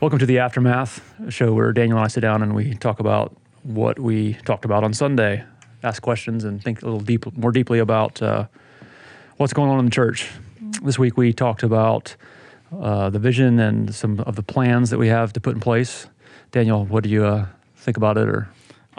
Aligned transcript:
Welcome 0.00 0.18
to 0.20 0.24
the 0.24 0.38
Aftermath 0.38 1.02
show 1.28 1.52
where 1.52 1.74
Daniel 1.74 1.98
and 1.98 2.06
I 2.06 2.08
sit 2.08 2.20
down 2.20 2.42
and 2.42 2.54
we 2.54 2.72
talk 2.72 3.00
about 3.00 3.36
what 3.64 3.98
we 3.98 4.32
talked 4.46 4.64
about 4.64 4.82
on 4.82 4.94
Sunday, 4.94 5.44
ask 5.82 6.00
questions, 6.00 6.42
and 6.44 6.62
think 6.64 6.80
a 6.80 6.86
little 6.86 7.00
deep, 7.00 7.36
more 7.36 7.52
deeply 7.52 7.80
about 7.80 8.22
uh, 8.22 8.46
what's 9.36 9.52
going 9.52 9.68
on 9.68 9.78
in 9.78 9.84
the 9.84 9.90
church. 9.90 10.30
This 10.82 10.98
week 10.98 11.18
we 11.18 11.34
talked 11.34 11.62
about 11.62 12.16
uh, 12.72 13.10
the 13.10 13.18
vision 13.18 13.58
and 13.58 13.94
some 13.94 14.20
of 14.20 14.36
the 14.36 14.42
plans 14.42 14.88
that 14.88 14.96
we 14.96 15.08
have 15.08 15.34
to 15.34 15.40
put 15.40 15.52
in 15.54 15.60
place. 15.60 16.06
Daniel, 16.50 16.86
what 16.86 17.04
do 17.04 17.10
you 17.10 17.26
uh, 17.26 17.46
think 17.76 17.98
about 17.98 18.16
it? 18.16 18.26
Or 18.26 18.48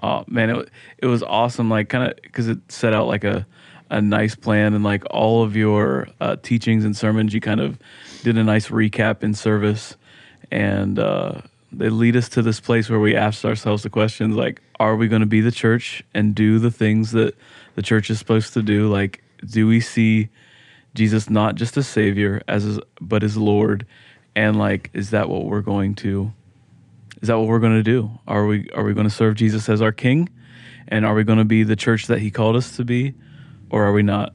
Oh 0.03 0.23
man, 0.27 0.51
it 0.51 0.69
it 0.99 1.07
was 1.07 1.23
awesome. 1.23 1.67
Like 1.67 1.89
kind 1.89 2.11
of 2.11 2.21
because 2.21 2.47
it 2.47 2.59
set 2.71 2.93
out 2.93 3.07
like 3.07 3.23
a 3.23 3.47
a 3.89 4.01
nice 4.01 4.35
plan 4.35 4.75
and 4.75 4.83
like 4.83 5.03
all 5.11 5.43
of 5.43 5.55
your 5.55 6.07
uh, 6.19 6.35
teachings 6.43 6.85
and 6.85 6.95
sermons. 6.95 7.33
You 7.33 7.41
kind 7.41 7.59
of 7.59 7.79
did 8.23 8.37
a 8.37 8.43
nice 8.43 8.69
recap 8.69 9.23
in 9.23 9.33
service, 9.33 9.97
and 10.51 10.99
uh, 10.99 11.41
they 11.71 11.89
lead 11.89 12.15
us 12.15 12.29
to 12.29 12.41
this 12.41 12.59
place 12.59 12.89
where 12.89 12.99
we 12.99 13.15
ask 13.15 13.45
ourselves 13.45 13.83
the 13.83 13.89
questions 13.89 14.35
like, 14.35 14.61
Are 14.79 14.95
we 14.95 15.07
going 15.07 15.21
to 15.21 15.25
be 15.25 15.41
the 15.41 15.51
church 15.51 16.03
and 16.13 16.35
do 16.35 16.59
the 16.59 16.71
things 16.71 17.11
that 17.11 17.35
the 17.75 17.81
church 17.81 18.09
is 18.09 18.19
supposed 18.19 18.53
to 18.53 18.61
do? 18.61 18.89
Like, 18.89 19.23
do 19.45 19.67
we 19.67 19.79
see 19.79 20.29
Jesus 20.93 21.29
not 21.29 21.55
just 21.55 21.77
as 21.77 21.87
Savior 21.87 22.41
as 22.47 22.79
but 22.99 23.23
as 23.23 23.37
Lord? 23.37 23.85
And 24.35 24.57
like, 24.57 24.89
is 24.93 25.09
that 25.09 25.29
what 25.29 25.45
we're 25.45 25.61
going 25.61 25.95
to? 25.95 26.31
is 27.21 27.27
that 27.27 27.37
what 27.37 27.47
we're 27.47 27.59
going 27.59 27.75
to 27.75 27.83
do? 27.83 28.11
Are 28.27 28.45
we 28.45 28.69
are 28.71 28.83
we 28.83 28.93
going 28.93 29.07
to 29.07 29.13
serve 29.13 29.35
Jesus 29.35 29.69
as 29.69 29.81
our 29.81 29.91
King, 29.91 30.29
and 30.87 31.05
are 31.05 31.13
we 31.13 31.23
going 31.23 31.37
to 31.37 31.45
be 31.45 31.63
the 31.63 31.75
church 31.75 32.07
that 32.07 32.19
He 32.19 32.31
called 32.31 32.55
us 32.55 32.75
to 32.77 32.83
be, 32.83 33.13
or 33.69 33.85
are 33.85 33.93
we 33.93 34.03
not? 34.03 34.33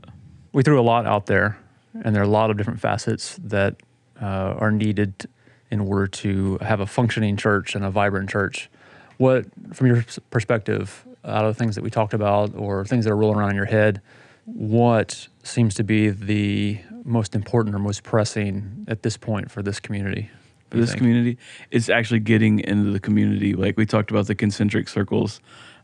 we 0.52 0.62
threw 0.62 0.80
a 0.80 0.82
lot 0.82 1.04
out 1.04 1.26
there, 1.26 1.58
and 2.02 2.14
there 2.14 2.22
are 2.22 2.24
a 2.24 2.28
lot 2.28 2.50
of 2.50 2.56
different 2.56 2.80
facets 2.80 3.38
that 3.42 3.76
uh, 4.22 4.54
are 4.58 4.70
needed 4.70 5.26
in 5.70 5.80
order 5.80 6.06
to 6.06 6.58
have 6.58 6.80
a 6.80 6.86
functioning 6.86 7.36
church 7.36 7.74
and 7.74 7.84
a 7.84 7.90
vibrant 7.90 8.30
church. 8.30 8.70
What, 9.18 9.46
from 9.72 9.86
your 9.86 10.04
perspective, 10.30 11.04
out 11.24 11.44
of 11.44 11.54
the 11.54 11.58
things 11.58 11.74
that 11.74 11.82
we 11.82 11.90
talked 11.90 12.14
about 12.14 12.54
or 12.54 12.84
things 12.84 13.04
that 13.04 13.12
are 13.12 13.16
rolling 13.16 13.38
around 13.38 13.50
in 13.50 13.56
your 13.56 13.64
head, 13.64 14.00
what 14.44 15.28
seems 15.42 15.74
to 15.74 15.84
be 15.84 16.10
the 16.10 16.78
most 17.04 17.34
important 17.34 17.74
or 17.74 17.78
most 17.78 18.02
pressing 18.02 18.84
at 18.88 19.02
this 19.02 19.16
point 19.16 19.50
for 19.50 19.62
this 19.62 19.80
community? 19.80 20.30
For 20.70 20.78
this 20.78 20.94
community, 20.94 21.38
it's 21.70 21.88
actually 21.88 22.18
getting 22.20 22.58
into 22.58 22.90
the 22.90 22.98
community. 22.98 23.54
Like 23.54 23.76
we 23.76 23.86
talked 23.86 24.10
about 24.10 24.26
the 24.26 24.34
concentric 24.34 24.88
circles, 24.88 25.40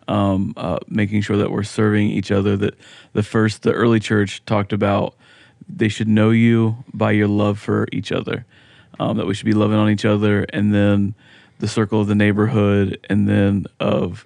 um, 0.09 0.55
uh, 0.57 0.81
making 0.89 1.23
sure 1.23 1.37
that 1.37 1.53
we're 1.53 1.63
serving 1.63 2.09
each 2.09 2.33
other. 2.33 2.57
That 2.57 2.75
the 3.13 3.23
first, 3.23 3.63
the 3.63 3.73
early 3.73 4.01
church 4.01 4.45
talked 4.45 4.73
about 4.73 5.15
they 5.69 5.89
should 5.89 6.09
know 6.09 6.31
you 6.31 6.85
by 6.93 7.13
your 7.13 7.29
love 7.29 7.59
for 7.59 7.87
each 7.93 8.11
other. 8.11 8.45
Um, 9.03 9.17
that 9.17 9.27
we 9.27 9.35
should 9.35 9.47
be 9.47 9.53
loving 9.53 9.79
on 9.79 9.91
each 9.91 10.05
other, 10.05 10.45
and 10.53 10.73
then 10.73 11.17
the 11.59 11.67
circle 11.67 12.01
of 12.01 12.07
the 12.07 12.15
neighborhood, 12.15 13.05
and 13.11 13.29
then 13.29 13.67
of 13.81 14.25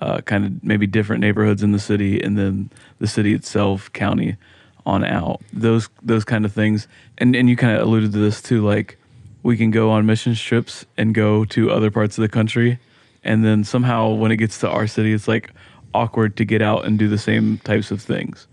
uh, 0.00 0.22
kind 0.22 0.46
of 0.46 0.64
maybe 0.64 0.86
different 0.86 1.20
neighborhoods 1.20 1.62
in 1.62 1.72
the 1.72 1.78
city, 1.78 2.22
and 2.22 2.38
then 2.38 2.70
the 3.00 3.06
city 3.06 3.34
itself, 3.34 3.92
county 3.92 4.38
on 4.86 5.04
out. 5.04 5.42
Those 5.52 5.90
those 6.02 6.24
kind 6.24 6.46
of 6.46 6.54
things, 6.54 6.88
and 7.18 7.36
and 7.36 7.50
you 7.50 7.56
kind 7.56 7.76
of 7.76 7.82
alluded 7.82 8.12
to 8.12 8.18
this 8.18 8.40
too. 8.40 8.64
Like 8.64 8.96
we 9.42 9.58
can 9.58 9.70
go 9.70 9.90
on 9.90 10.06
mission 10.06 10.34
trips 10.34 10.86
and 10.96 11.14
go 11.14 11.44
to 11.44 11.70
other 11.70 11.90
parts 11.90 12.16
of 12.16 12.22
the 12.22 12.28
country, 12.30 12.78
and 13.24 13.44
then 13.44 13.62
somehow 13.62 14.08
when 14.08 14.32
it 14.32 14.38
gets 14.38 14.58
to 14.60 14.70
our 14.70 14.86
city, 14.86 15.12
it's 15.12 15.28
like 15.28 15.52
awkward 15.92 16.34
to 16.38 16.46
get 16.46 16.62
out 16.62 16.86
and 16.86 16.98
do 16.98 17.08
the 17.08 17.18
same 17.18 17.58
types 17.58 17.90
of 17.90 18.00
things. 18.00 18.46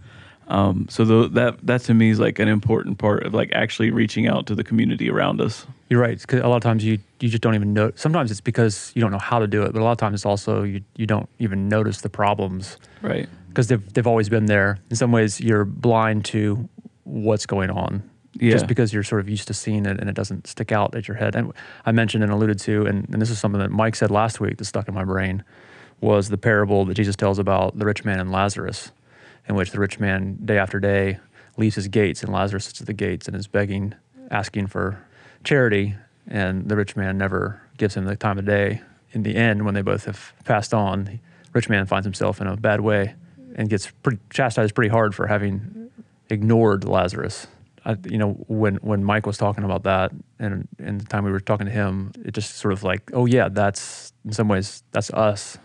Um, 0.52 0.85
so 0.89 1.05
tho- 1.05 1.27
that 1.30 1.66
that 1.66 1.81
to 1.83 1.94
me 1.94 2.09
is 2.09 2.19
like 2.19 2.38
an 2.38 2.49
important 2.49 2.97
part 2.97 3.23
of 3.25 3.34
like 3.34 3.51
actually 3.53 3.89
reaching 3.89 4.28
out 4.28 4.45
to 4.47 4.56
the 4.56 4.63
community 4.66 5.09
around 5.09 5.39
us. 5.39 5.66
You're 5.89 6.01
right. 6.01 6.22
'cause 6.28 6.41
a 6.41 6.47
lot 6.47 6.57
of 6.57 6.62
times 6.63 6.84
you 6.84 7.00
you 7.22 7.29
just 7.29 7.41
don't 7.41 7.56
even 7.56 7.73
know. 7.73 7.91
Sometimes 7.95 8.31
it's 8.31 8.41
because 8.41 8.91
you 8.94 9.01
don't 9.01 9.12
know 9.12 9.17
how 9.31 9.39
to 9.39 9.47
do 9.47 9.63
it, 9.63 9.72
but 9.73 9.81
a 9.81 9.84
lot 9.85 9.94
of 9.94 9.97
times 9.97 10.16
it's 10.16 10.25
also 10.25 10.63
you 10.63 10.81
you 10.97 11.07
don't 11.07 11.29
even 11.39 11.69
notice 11.69 12.01
the 12.01 12.09
problems 12.09 12.78
Right. 13.01 13.29
because 13.47 13.67
they've 13.67 13.94
they've 13.94 14.07
always 14.07 14.28
been 14.29 14.47
there. 14.47 14.78
In 14.89 14.95
some 14.97 15.12
ways, 15.13 15.39
you're 15.39 15.63
blind 15.66 16.25
to 16.25 16.68
what's 17.06 17.45
going 17.45 17.69
on. 17.69 18.03
Yeah. 18.39 18.51
Just 18.51 18.68
because 18.68 18.94
you're 18.94 19.03
sort 19.03 19.22
of 19.22 19.29
used 19.29 19.47
to 19.47 19.53
seeing 19.53 19.85
it 19.85 20.00
and 20.00 20.09
it 20.09 20.16
doesn't 20.16 20.47
stick 20.47 20.72
out 20.72 20.95
at 20.95 21.07
your 21.07 21.16
head. 21.18 21.35
And 21.35 21.51
I 21.85 21.91
mentioned 21.91 22.23
and 22.23 22.31
alluded 22.31 22.59
to, 22.59 22.85
and, 22.85 23.07
and 23.12 23.22
this 23.22 23.29
is 23.29 23.38
something 23.39 23.59
that 23.59 23.72
Mike 23.72 23.95
said 23.95 24.09
last 24.09 24.39
week 24.39 24.56
that 24.57 24.66
stuck 24.66 24.88
in 24.88 24.94
my 24.94 25.03
brain, 25.03 25.44
was 26.00 26.29
the 26.29 26.38
parable 26.38 26.85
that 26.85 26.94
Jesus 26.94 27.16
tells 27.18 27.39
about 27.39 27.78
the 27.78 27.85
rich 27.85 28.06
man 28.06 28.19
and 28.22 28.31
Lazarus, 28.31 28.91
in 29.47 29.56
which 29.56 29.72
the 29.72 29.79
rich 29.79 30.00
man 30.00 30.38
day 30.44 30.57
after 30.57 30.79
day 30.79 31.19
leaves 31.57 31.75
his 31.75 31.88
gates 31.88 32.24
and 32.24 32.31
Lazarus 32.31 32.66
sits 32.66 32.81
at 32.81 32.88
the 32.88 32.94
gates 32.94 33.28
and 33.28 33.35
is 33.35 33.47
begging, 33.47 33.94
asking 34.29 34.68
for 34.68 35.06
charity, 35.44 35.96
and 36.28 36.69
the 36.69 36.75
rich 36.75 36.96
man 36.96 37.18
never 37.18 37.62
gives 37.78 37.96
him 37.96 38.06
the 38.06 38.16
time 38.16 38.38
of 38.38 38.46
day. 38.46 38.81
In 39.12 39.24
the 39.24 39.35
end, 39.35 39.66
when 39.66 39.74
they 39.74 39.81
both 39.81 40.06
have 40.06 40.34
passed 40.46 40.74
on, 40.74 41.03
the 41.06 41.19
rich 41.53 41.68
man 41.68 41.85
finds 41.85 42.06
himself 42.06 42.40
in 42.40 42.47
a 42.47 42.56
bad 42.56 42.81
way 42.81 43.16
and 43.56 43.69
gets 43.69 43.91
pretty 44.03 44.19
chastised 44.30 44.74
pretty 44.74 44.90
hard 44.90 45.13
for 45.13 45.28
having 45.28 45.91
ignored 46.30 46.85
Lazarus. 46.85 47.47
I, 47.84 47.97
you 48.06 48.18
know, 48.18 48.34
when 48.47 48.75
when 48.75 49.03
Mike 49.03 49.25
was 49.25 49.38
talking 49.38 49.63
about 49.63 49.84
that, 49.84 50.12
and 50.40 50.68
and 50.78 51.01
the 51.01 51.06
time 51.06 51.25
we 51.25 51.31
were 51.31 51.40
talking 51.40 51.66
to 51.66 51.72
him, 51.72 52.12
it 52.24 52.34
just 52.34 52.57
sort 52.57 52.74
of 52.74 52.84
like, 52.84 53.09
oh 53.13 53.25
yeah, 53.25 53.50
that's 53.50 54.13
in 54.24 54.31
some 54.31 54.47
ways 54.47 54.84
that's 54.91 55.09
us, 55.12 55.57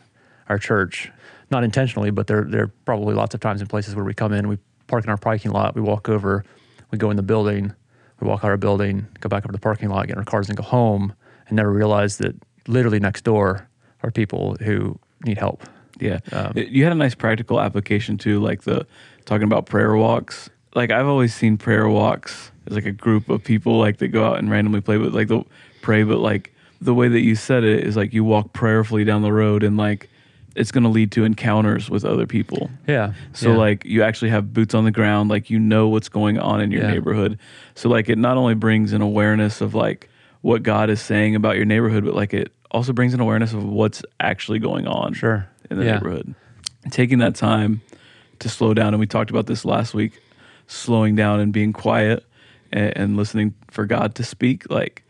our 0.48 0.58
church, 0.58 1.12
not 1.50 1.64
intentionally, 1.64 2.10
but 2.10 2.26
there 2.26 2.44
there 2.44 2.64
are 2.64 2.72
probably 2.84 3.14
lots 3.14 3.34
of 3.34 3.40
times 3.40 3.60
and 3.60 3.70
places 3.70 3.94
where 3.94 4.04
we 4.04 4.14
come 4.14 4.32
in, 4.32 4.48
we 4.48 4.58
park 4.86 5.04
in 5.04 5.10
our 5.10 5.16
parking 5.16 5.52
lot, 5.52 5.74
we 5.74 5.80
walk 5.80 6.08
over, 6.08 6.44
we 6.90 6.98
go 6.98 7.10
in 7.10 7.16
the 7.16 7.22
building, 7.22 7.72
we 8.20 8.28
walk 8.28 8.44
out 8.44 8.50
our 8.50 8.56
building, 8.56 9.06
go 9.20 9.28
back 9.28 9.44
over 9.44 9.48
to 9.48 9.52
the 9.52 9.58
parking 9.58 9.88
lot, 9.88 10.06
get 10.06 10.14
in 10.14 10.18
our 10.18 10.24
cars, 10.24 10.48
and 10.48 10.56
go 10.56 10.62
home, 10.62 11.14
and 11.48 11.56
never 11.56 11.72
realize 11.72 12.18
that 12.18 12.34
literally 12.66 12.98
next 12.98 13.22
door 13.22 13.68
are 14.02 14.10
people 14.10 14.56
who 14.60 14.98
need 15.24 15.38
help. 15.38 15.62
Yeah. 15.98 16.18
Um, 16.32 16.52
you 16.54 16.84
had 16.84 16.92
a 16.92 16.96
nice 16.96 17.14
practical 17.14 17.60
application 17.60 18.18
too, 18.18 18.40
like 18.40 18.62
the 18.62 18.86
talking 19.24 19.44
about 19.44 19.66
prayer 19.66 19.96
walks. 19.96 20.50
Like 20.74 20.90
I've 20.90 21.06
always 21.06 21.34
seen 21.34 21.56
prayer 21.56 21.88
walks 21.88 22.50
as 22.66 22.74
like 22.74 22.86
a 22.86 22.92
group 22.92 23.28
of 23.28 23.42
people 23.42 23.78
like 23.78 23.98
that 23.98 24.08
go 24.08 24.24
out 24.24 24.38
and 24.38 24.50
randomly 24.50 24.80
play, 24.80 24.98
but 24.98 25.12
like 25.12 25.28
they'll 25.28 25.46
pray, 25.80 26.02
but 26.02 26.18
like 26.18 26.52
the 26.80 26.92
way 26.92 27.08
that 27.08 27.20
you 27.20 27.34
said 27.34 27.64
it 27.64 27.84
is 27.84 27.96
like 27.96 28.12
you 28.12 28.24
walk 28.24 28.52
prayerfully 28.52 29.04
down 29.04 29.22
the 29.22 29.32
road 29.32 29.62
and 29.62 29.76
like 29.76 30.10
it's 30.56 30.72
going 30.72 30.84
to 30.84 30.90
lead 30.90 31.12
to 31.12 31.24
encounters 31.24 31.88
with 31.90 32.04
other 32.04 32.26
people. 32.26 32.70
Yeah. 32.88 33.12
So 33.34 33.50
yeah. 33.52 33.56
like 33.58 33.84
you 33.84 34.02
actually 34.02 34.30
have 34.30 34.52
boots 34.52 34.74
on 34.74 34.84
the 34.84 34.90
ground, 34.90 35.30
like 35.30 35.50
you 35.50 35.58
know 35.58 35.88
what's 35.88 36.08
going 36.08 36.38
on 36.38 36.60
in 36.60 36.70
your 36.72 36.82
Yeah. 36.82 36.90
neighborhood. 36.92 37.38
So 37.74 37.88
like 37.88 38.08
it 38.08 38.16
not 38.18 38.36
only 38.36 38.54
brings 38.54 38.92
an 38.92 39.02
awareness 39.02 39.60
of 39.60 39.74
like 39.74 40.08
what 40.40 40.62
God 40.62 40.90
is 40.90 41.00
saying 41.00 41.34
about 41.36 41.56
your 41.56 41.66
neighborhood, 41.66 42.04
but 42.04 42.14
like 42.14 42.32
it 42.34 42.52
also 42.70 42.92
brings 42.92 43.14
an 43.14 43.20
awareness 43.20 43.52
of 43.52 43.64
what's 43.64 44.02
actually 44.18 44.58
going 44.58 44.86
on 44.86 45.12
Sure. 45.14 45.46
in 45.70 45.78
the 45.78 45.84
Yeah. 45.84 45.94
neighborhood. 45.94 46.34
Taking 46.90 47.18
that 47.18 47.34
time 47.34 47.80
to 48.38 48.48
slow 48.48 48.72
down, 48.74 48.88
and 48.94 48.98
we 49.00 49.06
talked 49.06 49.30
about 49.30 49.46
this 49.46 49.64
last 49.64 49.92
week, 49.94 50.20
slowing 50.66 51.14
down 51.16 51.40
and 51.40 51.52
being 51.52 51.72
quiet 51.72 52.24
and, 52.72 52.96
and 52.96 53.16
listening 53.16 53.54
for 53.70 53.84
God 53.86 54.14
to 54.16 54.24
speak, 54.24 54.70
like 54.70 55.02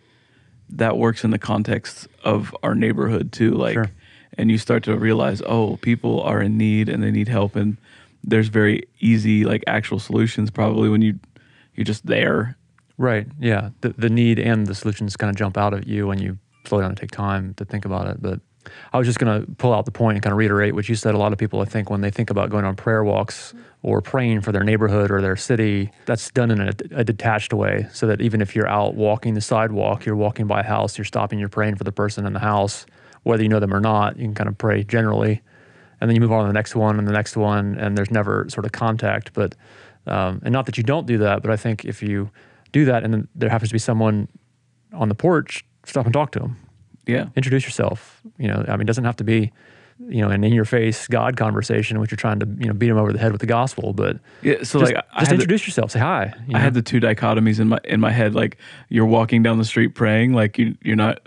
that 0.70 0.96
works 0.98 1.22
in 1.22 1.30
the 1.30 1.38
context 1.38 2.08
of 2.24 2.54
our 2.62 2.74
neighborhood 2.74 3.30
too. 3.32 3.52
Like, 3.52 3.74
Sure. 3.74 3.90
And 4.38 4.50
you 4.50 4.58
start 4.58 4.84
to 4.84 4.96
realize, 4.96 5.42
oh, 5.46 5.76
people 5.78 6.20
are 6.22 6.42
in 6.42 6.56
need 6.58 6.88
and 6.88 7.02
they 7.02 7.10
need 7.10 7.28
help, 7.28 7.56
and 7.56 7.76
there's 8.24 8.48
very 8.48 8.82
easy, 9.00 9.44
like 9.44 9.62
actual 9.66 9.98
solutions 9.98 10.50
probably 10.50 10.88
when 10.88 11.02
you 11.02 11.18
you're 11.74 11.84
just 11.84 12.06
there. 12.06 12.56
Right. 12.98 13.26
Yeah. 13.38 13.70
The 13.82 13.90
the 13.90 14.10
need 14.10 14.38
and 14.38 14.66
the 14.66 14.74
solutions 14.74 15.16
kind 15.16 15.30
of 15.30 15.36
jump 15.36 15.56
out 15.56 15.74
at 15.74 15.86
you 15.86 16.06
when 16.06 16.18
you 16.18 16.38
slow 16.64 16.80
down 16.80 16.90
and 16.90 16.98
take 16.98 17.10
time 17.10 17.54
to 17.54 17.64
think 17.64 17.84
about 17.84 18.08
it. 18.08 18.20
But 18.20 18.40
I 18.92 18.98
was 18.98 19.06
just 19.06 19.18
going 19.18 19.40
to 19.40 19.50
pull 19.52 19.72
out 19.72 19.84
the 19.84 19.92
point 19.92 20.16
and 20.16 20.22
kind 20.22 20.32
of 20.32 20.38
reiterate 20.38 20.74
what 20.74 20.88
you 20.88 20.94
said. 20.96 21.14
A 21.14 21.18
lot 21.18 21.32
of 21.32 21.38
people, 21.38 21.60
I 21.60 21.64
think, 21.66 21.90
when 21.90 22.00
they 22.00 22.10
think 22.10 22.30
about 22.30 22.50
going 22.50 22.64
on 22.64 22.74
prayer 22.74 23.04
walks 23.04 23.54
or 23.82 24.02
praying 24.02 24.40
for 24.40 24.50
their 24.50 24.64
neighborhood 24.64 25.10
or 25.10 25.20
their 25.20 25.36
city, 25.36 25.90
that's 26.06 26.30
done 26.32 26.50
in 26.50 26.60
a, 26.60 26.72
a 26.92 27.04
detached 27.04 27.52
way. 27.52 27.86
So 27.92 28.06
that 28.08 28.20
even 28.20 28.40
if 28.40 28.56
you're 28.56 28.66
out 28.66 28.94
walking 28.94 29.34
the 29.34 29.40
sidewalk, 29.40 30.04
you're 30.04 30.16
walking 30.16 30.46
by 30.46 30.60
a 30.60 30.64
house, 30.64 30.98
you're 30.98 31.04
stopping, 31.04 31.38
you're 31.38 31.48
praying 31.48 31.76
for 31.76 31.84
the 31.84 31.92
person 31.92 32.26
in 32.26 32.32
the 32.32 32.40
house, 32.40 32.86
whether 33.26 33.42
you 33.42 33.48
know 33.48 33.58
them 33.60 33.74
or 33.74 33.80
not. 33.80 34.16
You 34.16 34.24
can 34.24 34.34
kind 34.34 34.48
of 34.48 34.56
pray 34.56 34.84
generally, 34.84 35.42
and 36.00 36.08
then 36.08 36.14
you 36.14 36.20
move 36.20 36.32
on 36.32 36.42
to 36.44 36.46
the 36.48 36.52
next 36.52 36.76
one 36.76 36.98
and 36.98 37.08
the 37.08 37.12
next 37.12 37.36
one, 37.36 37.76
and 37.76 37.96
there's 37.98 38.10
never 38.10 38.46
sort 38.48 38.64
of 38.64 38.72
contact. 38.72 39.32
But 39.32 39.54
um, 40.06 40.40
and 40.44 40.52
not 40.52 40.66
that 40.66 40.76
you 40.78 40.84
don't 40.84 41.06
do 41.06 41.18
that, 41.18 41.42
but 41.42 41.50
I 41.50 41.56
think 41.56 41.84
if 41.84 42.02
you 42.02 42.30
do 42.72 42.84
that 42.84 43.02
and 43.02 43.12
then 43.12 43.28
there 43.34 43.48
happens 43.48 43.70
to 43.70 43.74
be 43.74 43.78
someone 43.80 44.28
on 44.92 45.08
the 45.08 45.14
porch, 45.16 45.64
stop 45.84 46.04
and 46.06 46.12
talk 46.14 46.30
to 46.32 46.38
them. 46.38 46.56
Yeah. 47.06 47.26
Introduce 47.34 47.64
yourself. 47.64 48.20
You 48.38 48.48
know, 48.48 48.64
I 48.68 48.72
mean, 48.72 48.82
it 48.82 48.86
doesn't 48.86 49.04
have 49.04 49.16
to 49.16 49.24
be, 49.24 49.52
you 50.08 50.20
know, 50.22 50.28
an 50.28 50.44
in-your-face 50.44 51.08
God 51.08 51.36
conversation, 51.36 51.96
in 51.96 52.00
which 52.00 52.10
you're 52.12 52.16
trying 52.16 52.38
to, 52.40 52.46
you 52.58 52.66
know, 52.66 52.72
beat 52.74 52.88
them 52.88 52.98
over 52.98 53.12
the 53.12 53.18
head 53.18 53.32
with 53.32 53.40
the 53.40 53.46
gospel. 53.46 53.92
But 53.92 54.18
Yeah. 54.42 54.62
So 54.62 54.78
just, 54.80 54.92
like 54.92 54.96
I 55.12 55.20
just 55.20 55.30
had 55.30 55.30
the- 55.30 55.34
introduce 55.34 55.66
yourself. 55.66 55.90
Say 55.90 55.98
hi. 56.00 56.32
you 56.46 56.54
I 56.54 56.58
know? 56.58 56.58
had 56.60 56.74
the 56.74 56.82
two 56.82 57.00
dichotomies 57.00 57.58
in 57.58 57.68
my 57.68 57.78
in 57.84 57.98
my 58.00 58.10
head. 58.12 58.34
Like 58.34 58.58
you're 58.88 59.06
walking 59.06 59.42
down 59.42 59.58
the 59.58 59.64
street 59.64 59.94
praying, 59.94 60.32
like 60.34 60.56
you 60.58 60.76
you're 60.82 60.96
not 60.96 61.20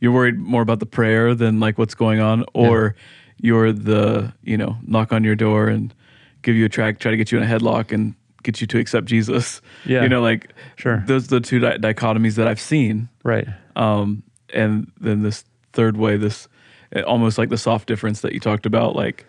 you're 0.00 0.12
worried 0.12 0.38
more 0.38 0.62
about 0.62 0.80
the 0.80 0.86
prayer 0.86 1.34
than 1.34 1.60
like 1.60 1.78
what's 1.78 1.94
going 1.94 2.20
on, 2.20 2.44
or 2.54 2.94
you're 3.40 3.72
the 3.72 4.32
you 4.42 4.56
know 4.56 4.76
knock 4.86 5.12
on 5.12 5.24
your 5.24 5.34
door 5.36 5.68
and 5.68 5.94
give 6.42 6.54
you 6.56 6.64
a 6.64 6.68
track, 6.68 6.98
try 6.98 7.10
to 7.10 7.16
get 7.16 7.32
you 7.32 7.38
in 7.38 7.44
a 7.44 7.46
headlock 7.46 7.92
and 7.92 8.14
get 8.44 8.60
you 8.60 8.66
to 8.68 8.78
accept 8.78 9.06
Jesus. 9.06 9.60
Yeah. 9.84 10.02
you 10.02 10.08
know, 10.08 10.22
like 10.22 10.52
Sure. 10.76 11.02
Those 11.06 11.24
are 11.26 11.40
the 11.40 11.40
two 11.40 11.58
di- 11.58 11.78
dichotomies 11.78 12.36
that 12.36 12.46
I've 12.46 12.60
seen. 12.60 13.08
right. 13.24 13.46
Um, 13.76 14.22
and 14.54 14.90
then 15.00 15.22
this 15.22 15.44
third 15.72 15.96
way, 15.96 16.16
this 16.16 16.48
eh, 16.92 17.02
almost 17.02 17.36
like 17.38 17.48
the 17.50 17.58
soft 17.58 17.86
difference 17.86 18.22
that 18.22 18.32
you 18.32 18.40
talked 18.40 18.64
about, 18.66 18.96
like, 18.96 19.26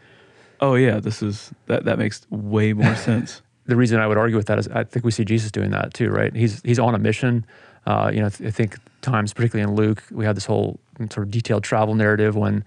oh 0.62 0.75
yeah, 0.75 1.00
this 1.00 1.21
is 1.21 1.51
that 1.66 1.86
that 1.86 1.98
makes 2.00 2.25
way 2.30 2.74
more 2.74 2.95
sense. 3.10 3.42
the 3.66 3.75
reason 3.75 4.00
I 4.00 4.07
would 4.07 4.18
argue 4.18 4.38
with 4.38 4.48
that 4.48 4.57
is 4.60 4.68
I 4.69 4.83
think 4.83 5.04
we 5.06 5.12
see 5.12 5.25
Jesus 5.25 5.51
doing 5.51 5.71
that 5.71 5.94
too, 5.94 6.10
right? 6.10 6.33
He's 6.36 6.62
he's 6.63 6.80
on 6.80 6.95
a 6.95 7.00
mission. 7.00 7.45
Uh, 7.86 8.12
you 8.13 8.19
know, 8.21 8.27
I 8.27 8.51
think 8.51 8.77
times, 9.01 9.34
particularly 9.34 9.69
in 9.69 9.75
Luke, 9.75 10.04
we 10.12 10.25
had 10.25 10.36
this 10.36 10.46
whole 10.46 10.80
sort 10.98 11.19
of 11.19 11.31
detailed 11.31 11.63
travel 11.63 11.96
narrative 11.96 12.36
when 12.36 12.63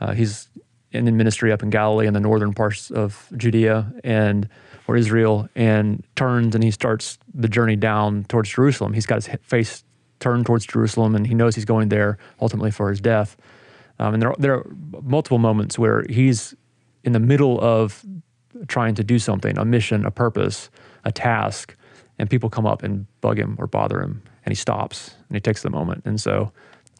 uh, 0.00 0.12
he's 0.12 0.48
in 0.92 1.16
ministry 1.16 1.52
up 1.52 1.62
in 1.62 1.70
Galilee 1.70 2.06
in 2.06 2.14
the 2.14 2.20
northern 2.20 2.52
parts 2.52 2.90
of 2.90 3.28
Judea 3.36 3.92
and 4.04 4.48
or 4.88 4.96
Israel, 4.96 5.48
and 5.56 6.04
turns 6.14 6.54
and 6.54 6.62
he 6.62 6.70
starts 6.70 7.18
the 7.34 7.48
journey 7.48 7.76
down 7.76 8.24
towards 8.24 8.50
Jerusalem. 8.50 8.92
He's 8.92 9.06
got 9.06 9.24
his 9.24 9.36
face 9.42 9.82
turned 10.20 10.46
towards 10.46 10.64
Jerusalem, 10.64 11.14
and 11.14 11.26
he 11.26 11.34
knows 11.34 11.54
he's 11.54 11.64
going 11.64 11.88
there 11.88 12.18
ultimately 12.40 12.70
for 12.70 12.90
his 12.90 13.00
death. 13.00 13.36
Um, 13.98 14.14
and 14.14 14.22
there 14.22 14.30
are, 14.30 14.36
there 14.38 14.54
are 14.54 14.66
multiple 15.02 15.38
moments 15.38 15.78
where 15.78 16.04
he's 16.08 16.54
in 17.04 17.12
the 17.12 17.20
middle 17.20 17.60
of 17.60 18.04
trying 18.68 18.94
to 18.94 19.04
do 19.04 19.18
something, 19.18 19.58
a 19.58 19.64
mission, 19.64 20.06
a 20.06 20.10
purpose, 20.10 20.70
a 21.04 21.12
task, 21.12 21.76
and 22.18 22.30
people 22.30 22.48
come 22.48 22.66
up 22.66 22.82
and 22.82 23.06
bug 23.20 23.38
him 23.38 23.56
or 23.58 23.66
bother 23.66 24.00
him, 24.00 24.22
and 24.46 24.52
he 24.52 24.56
stops 24.56 25.10
and 25.28 25.36
he 25.36 25.40
takes 25.40 25.62
the 25.62 25.70
moment. 25.70 26.02
And 26.06 26.20
so 26.20 26.52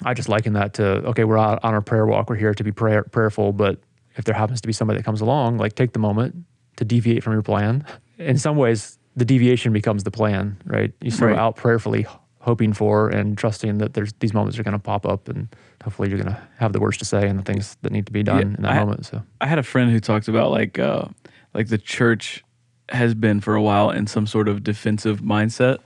I 0.04 0.12
just 0.12 0.28
liken 0.28 0.52
that 0.54 0.74
to 0.74 0.84
okay, 1.06 1.24
we're 1.24 1.38
out 1.38 1.60
on 1.62 1.72
our 1.72 1.80
prayer 1.80 2.04
walk, 2.04 2.28
we're 2.28 2.36
here 2.36 2.52
to 2.52 2.64
be 2.64 2.72
prayer, 2.72 3.04
prayerful, 3.04 3.52
but 3.52 3.78
if 4.16 4.24
there 4.24 4.34
happens 4.34 4.60
to 4.60 4.66
be 4.66 4.72
somebody 4.72 4.98
that 4.98 5.04
comes 5.04 5.20
along, 5.20 5.58
like 5.58 5.74
take 5.74 5.92
the 5.92 5.98
moment 5.98 6.34
to 6.76 6.84
deviate 6.84 7.22
from 7.22 7.32
your 7.32 7.42
plan. 7.42 7.84
In 8.18 8.36
some 8.38 8.56
ways, 8.56 8.98
the 9.14 9.24
deviation 9.24 9.72
becomes 9.72 10.04
the 10.04 10.10
plan, 10.10 10.56
right? 10.66 10.92
You 11.00 11.10
start 11.10 11.32
Right. 11.32 11.38
out 11.38 11.56
prayerfully 11.56 12.06
hoping 12.40 12.72
for 12.72 13.08
and 13.08 13.36
trusting 13.38 13.78
that 13.78 13.94
there's 13.94 14.12
these 14.20 14.32
moments 14.34 14.58
are 14.58 14.62
going 14.62 14.72
to 14.72 14.78
pop 14.78 15.04
up 15.06 15.28
and 15.28 15.48
hopefully 15.82 16.08
you're 16.08 16.18
going 16.18 16.32
to 16.32 16.40
have 16.58 16.72
the 16.72 16.78
words 16.80 16.96
to 16.98 17.04
say 17.04 17.26
and 17.28 17.38
the 17.38 17.42
things 17.42 17.76
that 17.82 17.90
need 17.92 18.06
to 18.06 18.12
be 18.12 18.22
done 18.22 18.38
Yeah, 18.50 18.56
in 18.56 18.62
that 18.62 18.72
I- 18.72 18.78
moment. 18.80 19.06
So 19.06 19.22
I 19.40 19.46
had 19.46 19.58
a 19.58 19.62
friend 19.64 19.90
who 19.90 20.00
talked 20.00 20.28
about 20.28 20.50
like 20.50 20.78
uh, 20.78 21.06
like 21.54 21.68
the 21.68 21.78
church 21.78 22.44
has 22.90 23.14
been 23.14 23.40
for 23.40 23.54
a 23.56 23.62
while 23.62 23.90
in 23.90 24.06
some 24.06 24.26
sort 24.26 24.46
of 24.48 24.62
defensive 24.62 25.20
mindset 25.22 25.78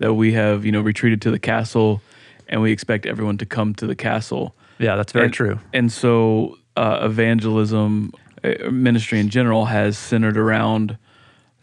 that 0.00 0.14
we 0.14 0.32
have 0.32 0.64
you 0.64 0.72
know 0.72 0.80
retreated 0.80 1.22
to 1.22 1.30
the 1.30 1.38
castle 1.38 2.02
and 2.48 2.60
we 2.60 2.72
expect 2.72 3.06
everyone 3.06 3.38
to 3.38 3.46
come 3.46 3.74
to 3.74 3.86
the 3.86 3.94
castle. 3.94 4.56
yeah, 4.78 4.96
that's 4.96 5.12
very 5.12 5.26
and, 5.26 5.34
true. 5.34 5.60
And 5.72 5.92
so 5.92 6.58
uh, 6.76 6.98
evangelism 7.02 8.12
uh, 8.42 8.70
ministry 8.70 9.20
in 9.20 9.28
general 9.28 9.66
has 9.66 9.96
centered 9.96 10.36
around 10.36 10.98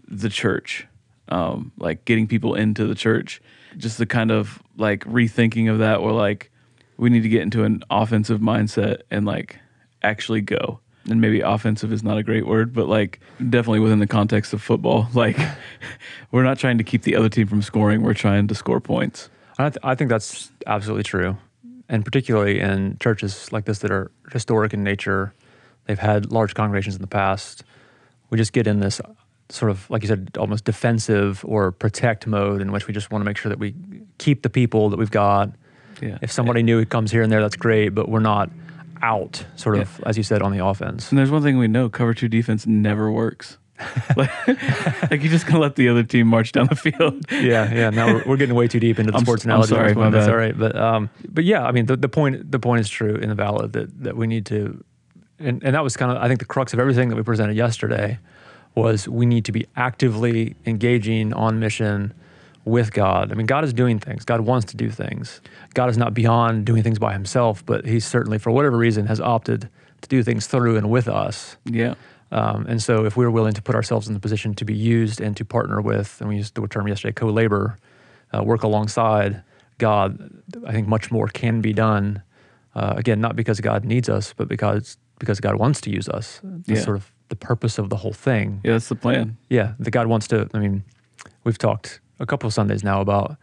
the 0.08 0.30
church, 0.30 0.88
um, 1.28 1.74
like 1.78 2.06
getting 2.06 2.26
people 2.26 2.56
into 2.56 2.88
the 2.88 2.96
church. 2.96 3.42
Just 3.76 3.98
the 3.98 4.06
kind 4.06 4.32
of 4.32 4.64
like 4.78 5.04
rethinking 5.04 5.70
of 5.70 5.80
that, 5.80 6.02
where 6.02 6.14
like 6.14 6.50
we 6.96 7.10
need 7.10 7.24
to 7.24 7.30
get 7.30 7.42
into 7.42 7.64
an 7.64 7.84
offensive 7.90 8.40
mindset 8.40 9.02
and 9.12 9.26
like 9.26 9.60
actually 10.02 10.42
go. 10.42 10.80
And 11.10 11.22
maybe 11.22 11.42
offensive 11.42 11.94
is 11.94 12.04
not 12.04 12.18
a 12.18 12.24
great 12.24 12.46
word, 12.46 12.74
but 12.74 12.88
like 12.88 13.20
definitely 13.38 13.80
within 13.80 14.00
the 14.00 14.08
context 14.08 14.54
of 14.54 14.62
football, 14.62 15.08
like 15.14 15.38
we're 16.32 16.44
not 16.44 16.60
trying 16.60 16.78
to 16.78 16.84
keep 16.84 17.04
the 17.04 17.16
other 17.16 17.30
team 17.30 17.48
from 17.48 17.62
scoring. 17.62 18.02
We're 18.02 18.14
trying 18.14 18.48
to 18.48 18.56
score 18.56 18.80
points. 18.80 19.30
I, 19.58 19.70
th- 19.70 19.80
I 19.84 19.96
think 19.96 20.10
that's 20.10 20.52
absolutely 20.66 21.04
true. 21.04 21.38
And 21.90 22.04
particularly 22.04 22.60
in 22.60 22.98
churches 23.00 23.52
like 23.52 23.66
this 23.66 23.80
that 23.80 23.92
are 23.92 24.12
historic 24.32 24.74
in 24.74 24.84
nature, 24.84 25.34
they've 25.86 25.98
had 25.98 26.32
large 26.32 26.54
congregations 26.54 26.96
in 26.96 27.02
the 27.02 27.08
past. 27.08 27.64
We 28.30 28.38
just 28.38 28.52
get 28.52 28.68
in 28.68 28.82
this 28.82 29.00
sort 29.50 29.72
of, 29.72 29.90
like 29.90 30.02
you 30.02 30.10
said, 30.10 30.32
almost 30.38 30.66
defensive 30.66 31.44
or 31.48 31.72
protect 31.72 32.28
mode 32.28 32.62
in 32.62 32.72
which 32.72 32.88
we 32.88 32.94
just 32.94 33.10
want 33.12 33.22
to 33.22 33.26
make 33.26 33.38
sure 33.38 33.50
that 33.50 33.60
we 33.60 33.74
keep 34.18 34.44
the 34.44 34.50
people 34.50 34.90
that 34.90 34.98
we've 34.98 35.12
got. 35.12 35.52
Yeah. 36.02 36.18
If 36.22 36.32
somebody 36.32 36.62
new 36.62 36.84
comes 36.86 37.12
here 37.12 37.22
and 37.24 37.32
there, 37.32 37.42
that's 37.42 37.56
great, 37.56 37.90
but 37.90 38.10
we're 38.10 38.20
not 38.20 38.50
out, 39.02 39.46
sort 39.56 39.78
of, 39.78 40.02
as 40.06 40.18
you 40.18 40.24
said, 40.24 40.42
on 40.42 40.52
the 40.52 40.66
offense. 40.66 41.10
And 41.12 41.18
there's 41.18 41.32
one 41.32 41.44
thing 41.44 41.58
we 41.58 41.68
know: 41.68 41.90
cover 41.90 42.14
two 42.14 42.28
defense 42.28 42.66
never 42.66 43.12
works. 43.12 43.58
like, 44.16 44.48
like 44.48 45.22
you're 45.22 45.32
just 45.32 45.46
gonna 45.46 45.60
let 45.60 45.76
the 45.76 45.88
other 45.90 46.04
team 46.04 46.28
march 46.28 46.52
down 46.52 46.68
the 46.68 46.76
field. 46.76 47.26
yeah, 47.32 47.72
yeah. 47.72 47.90
Now 47.92 48.08
we're, 48.08 48.24
we're 48.26 48.38
getting 48.38 48.56
way 48.56 48.68
too 48.68 48.80
deep 48.80 48.98
into 48.98 49.12
the 49.12 49.20
I'm 49.20 49.24
sports 49.24 49.46
I'm 49.46 49.64
sorry, 49.64 49.94
my. 49.94 50.10
That's 50.10 50.26
bad. 50.26 50.32
all 50.32 50.38
right. 50.38 50.58
But 50.58 50.76
um, 50.76 51.10
but 51.30 51.44
yeah, 51.44 51.64
I 51.64 51.72
mean, 51.72 51.86
the, 51.86 51.96
the 51.96 52.10
point 52.10 52.52
the 52.52 52.60
point 52.60 52.82
is 52.82 52.90
true 52.90 53.16
in 53.16 53.30
the 53.30 53.36
valid 53.36 53.74
that 53.74 54.04
that 54.04 54.18
we 54.18 54.26
need 54.26 54.48
to, 54.48 54.84
and 55.38 55.64
and 55.64 55.76
that 55.76 55.84
was 55.84 55.96
kind 55.96 56.12
of 56.12 56.18
I 56.18 56.28
think 56.28 56.40
the 56.40 56.46
crux 56.46 56.74
of 56.74 56.80
everything 56.80 57.10
that 57.10 57.16
we 57.16 57.24
presented 57.24 57.56
yesterday 57.56 58.18
was 58.74 59.08
we 59.08 59.26
need 59.26 59.46
to 59.46 59.52
be 59.52 59.68
actively 59.76 60.56
engaging 60.66 61.34
on 61.34 61.60
mission 61.60 62.14
with 62.68 62.94
God. 62.94 63.32
I 63.32 63.36
mean, 63.36 63.46
God 63.46 63.64
is 63.64 63.74
doing 63.74 64.00
things. 64.00 64.26
God 64.26 64.42
wants 64.42 64.68
to 64.72 64.78
do 64.78 64.90
things. 64.90 65.42
God 65.74 65.90
is 65.90 65.98
not 65.98 66.14
beyond 66.14 66.66
doing 66.66 66.84
things 66.84 67.00
by 67.00 67.14
himself, 67.14 67.66
but 67.66 67.86
he's 67.86 68.06
certainly, 68.06 68.38
for 68.38 68.52
whatever 68.52 68.78
reason, 68.78 69.08
has 69.08 69.20
opted 69.20 69.70
to 70.02 70.10
do 70.10 70.24
things 70.24 70.48
through 70.48 70.78
and 70.78 70.90
with 70.90 71.08
us. 71.08 71.58
Yeah. 71.66 71.96
Um, 72.32 72.66
and 72.68 72.82
so, 72.84 73.06
if 73.06 73.16
we're 73.16 73.32
willing 73.32 73.54
to 73.54 73.62
put 73.62 73.74
ourselves 73.74 74.08
in 74.08 74.14
the 74.14 74.20
position 74.20 74.54
to 74.56 74.66
be 74.66 74.76
used 74.76 75.22
and 75.22 75.36
to 75.38 75.46
partner 75.46 75.82
with, 75.82 76.18
and 76.20 76.30
we 76.30 76.36
used 76.36 76.56
the 76.56 76.68
term 76.68 76.88
yesterday, 76.88 77.14
co-labor, 77.14 77.78
uh, 78.36 78.44
work 78.44 78.64
alongside 78.64 79.44
God, 79.78 80.30
I 80.66 80.74
think 80.74 80.88
much 80.88 81.10
more 81.10 81.28
can 81.30 81.62
be 81.62 81.72
done. 81.72 82.22
Uh, 82.76 82.94
again, 82.98 83.22
not 83.22 83.36
because 83.36 83.62
God 83.62 83.86
needs 83.86 84.10
us, 84.10 84.34
but 84.36 84.48
because 84.48 84.98
because 85.20 85.40
God 85.40 85.56
wants 85.56 85.82
to 85.82 85.90
use 85.90 86.08
us. 86.10 86.42
That's 86.44 86.70
Yeah. 86.80 86.86
sort 86.86 86.98
of 86.98 87.12
the 87.30 87.36
purpose 87.36 87.80
of 87.80 87.90
the 87.90 87.96
whole 87.96 88.14
thing. 88.14 88.62
Yeah, 88.64 88.74
that's 88.74 88.90
the 88.90 88.96
plan. 88.96 89.38
Yeah, 89.50 89.74
that 89.80 89.92
God 89.92 90.08
wants 90.08 90.28
to. 90.28 90.48
I 90.54 90.60
mean, 90.60 90.84
we've 91.44 91.58
talked 91.58 92.02
a 92.20 92.26
couple 92.26 92.48
of 92.48 92.54
Sundays 92.54 92.84
now 92.84 93.02
about 93.02 93.38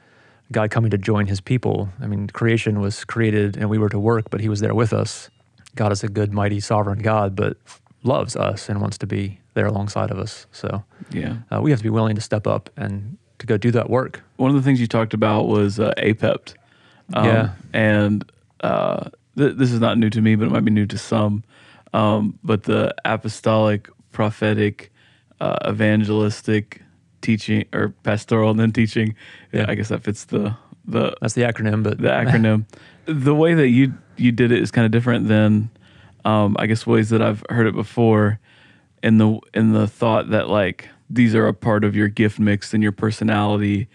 God 0.52 0.70
coming 0.70 0.90
to 0.90 0.98
join 0.98 1.26
His 1.26 1.40
people. 1.40 1.88
I 2.00 2.06
mean, 2.06 2.28
creation 2.28 2.80
was 2.80 3.04
created 3.04 3.56
and 3.56 3.70
we 3.70 3.78
were 3.78 3.88
to 3.88 3.98
work, 3.98 4.30
but 4.30 4.40
He 4.40 4.48
was 4.48 4.60
there 4.60 4.74
with 4.74 4.92
us. 4.92 5.30
God 5.74 5.92
is 5.92 6.04
a 6.04 6.08
good, 6.08 6.32
mighty, 6.32 6.60
sovereign 6.60 7.00
God, 7.00 7.34
but 7.34 7.56
loves 8.02 8.36
us 8.36 8.68
and 8.68 8.80
wants 8.80 8.98
to 8.98 9.06
be 9.06 9.40
there 9.54 9.66
alongside 9.66 10.10
of 10.10 10.18
us. 10.18 10.46
So 10.52 10.84
Yeah. 11.10 11.36
uh, 11.50 11.60
we 11.62 11.70
have 11.70 11.80
to 11.80 11.84
be 11.84 11.90
willing 11.90 12.14
to 12.16 12.20
step 12.20 12.46
up 12.46 12.70
and 12.76 13.16
to 13.38 13.46
go 13.46 13.56
do 13.56 13.70
that 13.72 13.88
work. 13.90 14.22
One 14.36 14.50
of 14.50 14.56
the 14.56 14.62
things 14.62 14.80
you 14.80 14.86
talked 14.86 15.14
about 15.14 15.48
was 15.48 15.80
uh, 15.80 15.92
APEPT. 15.98 16.54
Um, 17.14 17.24
Yeah. 17.24 17.50
And 17.72 18.30
uh, 18.60 19.10
th- 19.36 19.56
this 19.56 19.72
is 19.72 19.80
not 19.80 19.98
new 19.98 20.10
to 20.10 20.20
me, 20.20 20.36
but 20.36 20.46
it 20.46 20.50
might 20.52 20.64
be 20.64 20.70
new 20.70 20.86
to 20.86 20.98
some. 20.98 21.42
Um, 21.92 22.38
but 22.44 22.64
the 22.64 22.94
apostolic, 23.04 23.88
prophetic, 24.12 24.92
uh, 25.40 25.58
evangelistic 25.68 26.82
teaching 27.24 27.64
or 27.72 27.88
pastoral 28.02 28.50
and 28.50 28.60
then 28.60 28.70
teaching. 28.70 29.16
Yeah. 29.52 29.64
I 29.66 29.74
guess 29.74 29.88
that 29.88 30.04
fits 30.04 30.24
the 30.24 30.56
the 30.84 31.16
That's 31.20 31.34
the 31.34 31.42
acronym, 31.42 31.82
but 31.82 31.98
the 31.98 32.08
acronym. 32.08 32.66
the 33.06 33.34
way 33.34 33.54
that 33.54 33.68
you 33.68 33.94
you 34.16 34.30
did 34.30 34.52
it 34.52 34.62
is 34.62 34.70
kind 34.70 34.84
of 34.84 34.92
different 34.92 35.26
than 35.28 35.70
um, 36.24 36.56
I 36.58 36.66
guess 36.66 36.86
ways 36.86 37.10
that 37.10 37.22
I've 37.22 37.42
heard 37.50 37.66
it 37.66 37.74
before. 37.74 38.38
In 39.02 39.18
the 39.18 39.38
in 39.52 39.72
the 39.72 39.86
thought 39.86 40.30
that 40.30 40.48
like 40.48 40.88
these 41.10 41.34
are 41.34 41.46
a 41.46 41.54
part 41.54 41.84
of 41.84 41.94
your 41.96 42.08
gift 42.08 42.38
mix 42.38 42.72
and 42.72 42.82
your 42.82 42.92
personality 42.92 43.88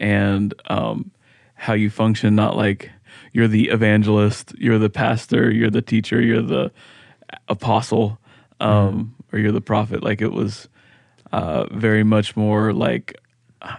and 0.00 0.54
um, 0.66 1.10
how 1.54 1.72
you 1.74 1.90
function. 1.90 2.34
Not 2.34 2.56
like 2.56 2.90
you're 3.32 3.48
the 3.48 3.68
evangelist, 3.68 4.54
you're 4.58 4.78
the 4.78 4.90
pastor, 4.90 5.50
you're 5.50 5.70
the 5.70 5.82
teacher, 5.82 6.20
you're 6.20 6.42
the 6.42 6.72
apostle, 7.48 8.18
um, 8.60 9.14
or 9.32 9.38
you're 9.38 9.52
the 9.52 9.60
prophet. 9.60 10.02
Like 10.02 10.22
it 10.22 10.32
was 10.32 10.68
uh, 11.34 11.66
very 11.72 12.04
much 12.04 12.36
more 12.36 12.72
like 12.72 13.14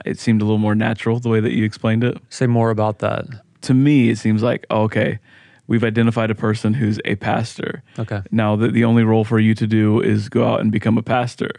it 0.05 0.17
seemed 0.19 0.41
a 0.41 0.45
little 0.45 0.57
more 0.67 0.75
natural 0.75 1.19
the 1.19 1.29
way 1.29 1.39
that 1.39 1.53
you 1.53 1.63
explained 1.63 2.03
it 2.03 2.17
say 2.29 2.47
more 2.47 2.69
about 2.71 2.99
that. 2.99 3.25
to 3.61 3.73
me, 3.73 4.09
it 4.09 4.17
seems 4.17 4.41
like 4.41 4.65
oh, 4.69 4.83
okay, 4.83 5.19
we've 5.67 5.83
identified 5.83 6.29
a 6.31 6.35
person 6.35 6.73
who's 6.73 6.99
a 7.05 7.15
pastor. 7.15 7.83
Okay. 7.97 8.21
Now 8.31 8.55
the, 8.55 8.67
the 8.69 8.83
only 8.83 9.03
role 9.03 9.23
for 9.23 9.39
you 9.39 9.53
to 9.55 9.67
do 9.67 10.01
is 10.01 10.29
go 10.29 10.45
out 10.45 10.59
and 10.61 10.71
become 10.71 10.97
a 10.97 11.03
pastor, 11.03 11.51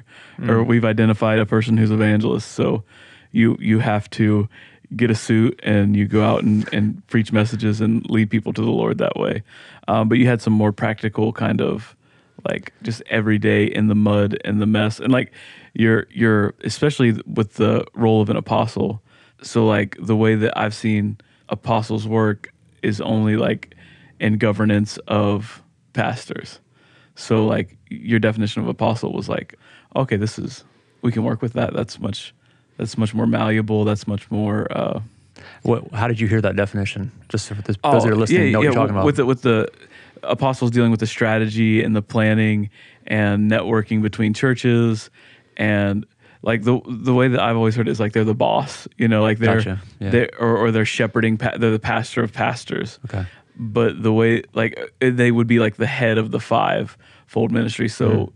or 0.50 0.62
we've 0.62 0.84
identified 0.84 1.38
a 1.38 1.46
person 1.46 1.76
who's 1.76 1.90
evangelist. 1.90 2.52
So 2.52 2.84
you 3.32 3.56
you 3.60 3.78
have 3.80 4.08
to 4.10 4.48
get 4.94 5.10
a 5.10 5.14
suit 5.14 5.58
and 5.64 5.96
you 5.96 6.06
go 6.06 6.22
out 6.22 6.44
and, 6.44 6.72
and 6.72 7.04
preach 7.08 7.32
messages 7.32 7.80
and 7.80 8.08
lead 8.08 8.30
people 8.30 8.52
to 8.52 8.62
the 8.62 8.70
Lord 8.70 8.98
that 8.98 9.16
way. 9.16 9.42
Um, 9.88 10.08
but 10.08 10.18
you 10.18 10.26
had 10.26 10.40
some 10.40 10.52
more 10.52 10.72
practical 10.72 11.32
kind 11.32 11.60
of 11.60 11.96
like 12.48 12.72
just 12.82 13.02
every 13.10 13.38
day 13.38 13.64
in 13.64 13.88
the 13.88 13.94
mud 13.96 14.38
and 14.44 14.60
the 14.60 14.66
mess 14.66 15.00
and 15.00 15.12
like 15.12 15.32
you're 15.78 16.06
you're 16.10 16.54
especially 16.64 17.12
with 17.26 17.54
the 17.54 17.84
role 17.94 18.20
of 18.22 18.30
an 18.30 18.36
apostle 18.36 19.02
so 19.42 19.66
like 19.66 19.96
the 20.00 20.16
way 20.16 20.34
that 20.34 20.56
i've 20.58 20.74
seen 20.74 21.16
apostles 21.48 22.08
work 22.08 22.52
is 22.82 23.00
only 23.00 23.36
like 23.36 23.74
in 24.18 24.38
governance 24.38 24.96
of 25.06 25.62
pastors 25.92 26.60
so 27.14 27.44
like 27.46 27.76
your 27.90 28.18
definition 28.18 28.62
of 28.62 28.68
apostle 28.68 29.12
was 29.12 29.28
like 29.28 29.54
okay 29.94 30.16
this 30.16 30.38
is 30.38 30.64
we 31.02 31.12
can 31.12 31.22
work 31.22 31.42
with 31.42 31.52
that 31.52 31.74
that's 31.74 32.00
much 32.00 32.34
that's 32.78 32.96
much 32.96 33.14
more 33.14 33.26
malleable 33.26 33.84
that's 33.84 34.06
much 34.06 34.30
more 34.30 34.66
uh 34.70 35.00
What, 35.62 35.92
how 35.92 36.08
did 36.08 36.18
you 36.20 36.28
hear 36.28 36.40
that 36.40 36.56
definition? 36.56 37.10
Just 37.28 37.48
for 37.48 37.54
this, 37.54 37.76
those 37.82 38.04
that 38.04 38.12
are 38.12 38.16
listening 38.16 38.40
Oh, 38.40 38.44
yeah, 38.44 38.50
know 38.52 38.58
what 38.58 38.64
yeah, 38.64 38.70
you're 38.70 38.74
talking 38.74 38.94
about. 38.96 39.04
With 39.06 39.16
the, 39.16 39.26
with 39.26 39.42
the 39.42 39.68
apostles 40.22 40.70
dealing 40.70 40.90
with 40.90 41.00
the 41.00 41.06
strategy 41.06 41.82
and 41.84 41.94
the 41.94 42.02
planning 42.02 42.70
and 43.06 43.50
networking 43.50 44.00
between 44.02 44.32
churches 44.34 45.10
and 45.56 46.06
like 46.42 46.62
the 46.62 46.80
the 46.88 47.14
way 47.14 47.28
that 47.28 47.40
I've 47.40 47.56
always 47.56 47.74
heard 47.76 47.88
it 47.88 47.90
is 47.90 48.00
like 48.00 48.12
they're 48.12 48.24
the 48.24 48.34
boss, 48.34 48.86
you 48.96 49.08
know, 49.08 49.22
like 49.22 49.38
they're 49.38 49.56
Gotcha, 49.56 49.80
yeah. 50.00 50.10
they 50.10 50.28
or, 50.38 50.56
or 50.56 50.70
they're 50.70 50.84
shepherding 50.84 51.36
pa- 51.38 51.56
they're 51.58 51.70
the 51.70 51.78
pastor 51.78 52.22
of 52.22 52.32
pastors. 52.32 52.98
Okay. 53.06 53.26
but 53.56 54.02
the 54.02 54.12
way 54.12 54.42
like 54.54 54.78
uh, 55.02 55.10
they 55.12 55.30
would 55.30 55.46
be 55.46 55.58
like 55.58 55.76
the 55.76 55.86
head 55.86 56.18
of 56.18 56.30
the 56.30 56.40
five 56.40 56.96
fold 57.26 57.50
ministry. 57.52 57.88
So 57.88 58.08
Mm-hmm. 58.10 58.30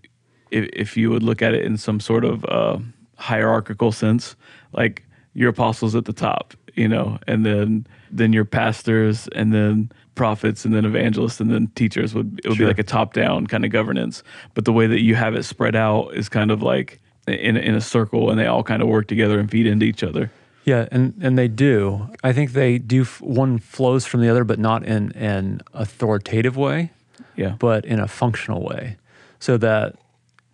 if, 0.50 0.68
if 0.72 0.96
you 0.96 1.10
would 1.10 1.22
look 1.22 1.42
at 1.42 1.54
it 1.54 1.64
in 1.64 1.76
some 1.76 2.00
sort 2.00 2.24
of 2.24 2.44
uh, 2.46 2.78
hierarchical 3.16 3.92
sense, 3.92 4.34
like 4.72 5.04
your 5.34 5.50
apostles 5.50 5.94
at 5.94 6.04
the 6.06 6.12
top, 6.12 6.54
you 6.74 6.88
know, 6.88 7.18
and 7.26 7.44
then 7.46 7.86
then 8.10 8.32
your 8.32 8.44
pastors, 8.44 9.28
and 9.28 9.52
then 9.52 9.92
prophets, 10.16 10.64
and 10.64 10.74
then 10.74 10.84
evangelists, 10.84 11.40
and 11.40 11.50
then 11.50 11.68
teachers 11.76 12.14
would 12.14 12.40
it 12.44 12.48
would 12.48 12.56
Sure. 12.56 12.66
be 12.66 12.68
like 12.68 12.78
a 12.78 12.82
top 12.82 13.12
down 13.14 13.46
kind 13.46 13.64
of 13.64 13.70
governance. 13.70 14.22
But 14.54 14.64
the 14.64 14.72
way 14.72 14.86
that 14.88 15.00
you 15.00 15.14
have 15.14 15.34
it 15.36 15.44
spread 15.44 15.76
out 15.76 16.08
is 16.14 16.28
kind 16.28 16.50
of 16.50 16.62
like 16.62 16.99
in 17.26 17.56
in 17.56 17.74
a 17.74 17.80
circle, 17.80 18.30
and 18.30 18.38
they 18.38 18.46
all 18.46 18.62
kind 18.62 18.82
of 18.82 18.88
work 18.88 19.06
together 19.06 19.38
and 19.38 19.50
feed 19.50 19.66
into 19.66 19.86
each 19.86 20.02
other. 20.02 20.30
Yeah, 20.64 20.86
and 20.92 21.14
and 21.22 21.38
they 21.38 21.48
do. 21.48 22.08
I 22.22 22.32
think 22.32 22.52
they 22.52 22.78
do. 22.78 23.02
f- 23.02 23.20
One 23.20 23.58
flows 23.58 24.06
from 24.06 24.20
the 24.20 24.28
other, 24.28 24.44
but 24.44 24.58
not 24.58 24.84
in 24.84 25.12
an 25.12 25.60
authoritative 25.74 26.56
way, 26.56 26.90
Yeah. 27.36 27.56
but 27.58 27.84
in 27.84 27.98
a 28.00 28.06
functional 28.08 28.62
way. 28.62 28.96
So 29.38 29.56
that 29.58 29.96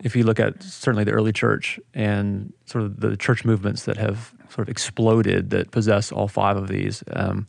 if 0.03 0.15
you 0.15 0.23
look 0.23 0.39
at 0.39 0.63
certainly 0.63 1.03
the 1.03 1.11
early 1.11 1.33
church 1.33 1.79
and 1.93 2.53
sort 2.65 2.83
of 2.85 2.99
the 3.01 3.17
church 3.17 3.43
movements 3.43 3.83
that 3.83 3.97
have 3.97 4.31
sort 4.49 4.67
of 4.67 4.69
exploded 4.69 5.49
that 5.49 5.71
possess 5.71 6.11
all 6.11 6.27
five 6.27 6.55
of 6.55 6.67
these, 6.69 7.03
um, 7.13 7.47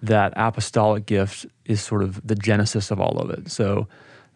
that 0.00 0.32
apostolic 0.36 1.04
gift 1.06 1.46
is 1.66 1.80
sort 1.82 2.02
of 2.02 2.26
the 2.26 2.34
genesis 2.36 2.90
of 2.90 3.00
all 3.00 3.18
of 3.18 3.30
it. 3.30 3.50
So 3.50 3.88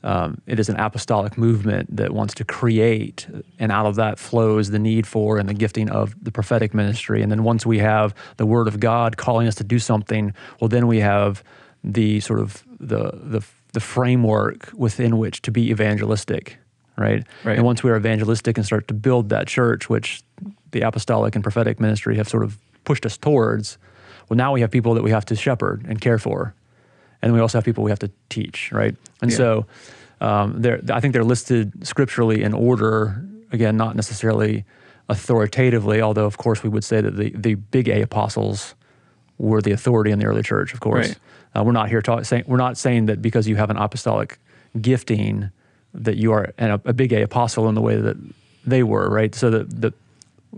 um, 0.05 0.41
it 0.47 0.59
is 0.59 0.69
an 0.69 0.77
apostolic 0.77 1.39
movement 1.39 1.97
that 1.97 2.13
wants 2.13 2.35
to 2.35 2.45
create, 2.45 3.29
and 3.59 3.71
out 3.71 3.87
of 3.87 3.97
that 3.97 4.19
flows 4.19 4.71
the 4.71 4.79
need 4.79 5.07
for 5.07 5.39
and 5.39 5.49
the 5.49 5.55
gifting 5.55 5.89
of 5.89 6.15
the 6.23 6.33
prophetic 6.33 6.75
ministry. 6.75 7.23
And 7.23 7.31
then 7.31 7.45
once 7.45 7.65
we 7.65 7.79
have 7.79 8.15
the 8.37 8.47
Word 8.47 8.69
of 8.69 8.81
God 8.81 9.17
calling 9.17 9.47
us 9.47 9.55
to 9.57 9.65
do 9.65 9.79
something, 9.79 10.35
well, 10.61 10.69
then 10.69 10.87
we 10.87 11.01
have 11.01 11.45
the 11.85 12.21
sort 12.21 12.41
of 12.41 12.65
the 12.81 13.13
the, 13.13 13.43
the 13.73 13.81
framework 13.81 14.71
within 14.75 15.19
which 15.19 15.43
to 15.43 15.51
be 15.51 15.71
evangelistic, 15.71 16.59
right? 16.97 17.25
Right. 17.45 17.57
And 17.57 17.65
once 17.65 17.83
we 17.83 17.91
are 17.91 17.97
evangelistic 17.97 18.57
and 18.59 18.67
start 18.67 18.89
to 18.89 18.95
build 18.95 19.29
that 19.29 19.47
church, 19.47 19.89
which 19.89 20.23
the 20.73 20.81
apostolic 20.81 21.35
and 21.35 21.43
prophetic 21.45 21.81
ministry 21.81 22.17
have 22.17 22.29
sort 22.29 22.43
of 22.43 22.59
pushed 22.85 23.07
us 23.07 23.17
towards, 23.17 23.79
well, 24.29 24.37
now 24.37 24.53
we 24.53 24.61
have 24.61 24.71
people 24.71 24.95
that 24.95 25.03
we 25.03 25.11
have 25.11 25.25
to 25.27 25.37
shepherd 25.37 25.85
and 25.89 26.01
care 26.01 26.19
for, 26.19 26.55
and 27.23 27.33
we 27.33 27.41
also 27.41 27.59
have 27.59 27.65
people 27.65 27.85
we 27.85 27.91
have 27.91 27.99
to 28.01 28.11
teach, 28.29 28.71
right? 28.73 28.95
And 29.21 29.31
Yeah. 29.31 29.37
so, 29.37 29.67
um, 30.21 30.61
they're, 30.63 30.81
I 30.91 31.01
think 31.01 31.13
they're 31.15 31.25
listed 31.25 31.87
scripturally 31.87 32.43
in 32.43 32.53
order. 32.55 33.25
Again, 33.53 33.77
not 33.77 33.97
necessarily 33.97 34.65
authoritatively, 35.09 36.01
although 36.01 36.25
of 36.27 36.37
course 36.39 36.63
we 36.63 36.69
would 36.71 36.85
say 36.85 37.01
that 37.01 37.17
the 37.17 37.31
the 37.37 37.55
big 37.55 37.89
A 37.89 38.03
apostles 38.03 38.75
were 39.39 39.61
the 39.63 39.73
authority 39.73 40.11
in 40.11 40.19
the 40.19 40.27
early 40.27 40.43
church. 40.43 40.73
Of 40.75 40.81
course, 40.81 41.09
Right. 41.09 41.19
uh, 41.55 41.65
we're 41.65 41.73
not 41.81 41.89
here 41.89 42.01
talk, 42.03 42.25
saying 42.25 42.45
we're 42.47 42.57
not 42.67 42.77
saying 42.79 43.07
that 43.07 43.21
because 43.21 43.47
you 43.49 43.57
have 43.57 43.71
an 43.71 43.77
apostolic 43.77 44.39
gifting 44.81 45.51
that 45.95 46.17
you 46.17 46.33
are 46.33 46.53
an, 46.59 46.81
a 46.85 46.93
big 46.93 47.13
A 47.13 47.23
apostle 47.23 47.69
in 47.69 47.75
the 47.75 47.83
way 47.83 47.97
that 48.01 48.17
they 48.65 48.83
were, 48.83 49.09
right? 49.11 49.35
So 49.35 49.51
that 49.51 49.81
the 49.83 49.93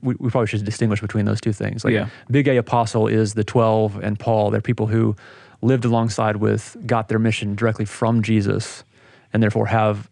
we, 0.03 0.15
we 0.19 0.29
probably 0.31 0.47
should 0.49 0.65
distinguish 0.65 1.01
between 1.01 1.25
those 1.25 1.41
two 1.41 1.53
things. 1.53 1.85
Like 1.85 1.95
Yeah. 1.95 2.09
big 2.31 2.47
A 2.49 2.57
apostle 2.59 3.07
is 3.09 3.35
the 3.35 3.45
twelve 3.45 3.99
and 4.03 4.19
Paul. 4.19 4.51
They're 4.51 4.61
people 4.61 4.87
who 4.87 5.17
lived 5.65 5.85
alongside 5.85 6.37
with, 6.37 6.77
got 6.87 7.09
their 7.09 7.19
mission 7.19 7.55
directly 7.55 7.85
from 7.85 8.23
Jesus, 8.23 8.85
and 9.33 9.43
therefore 9.43 9.67
have 9.67 10.11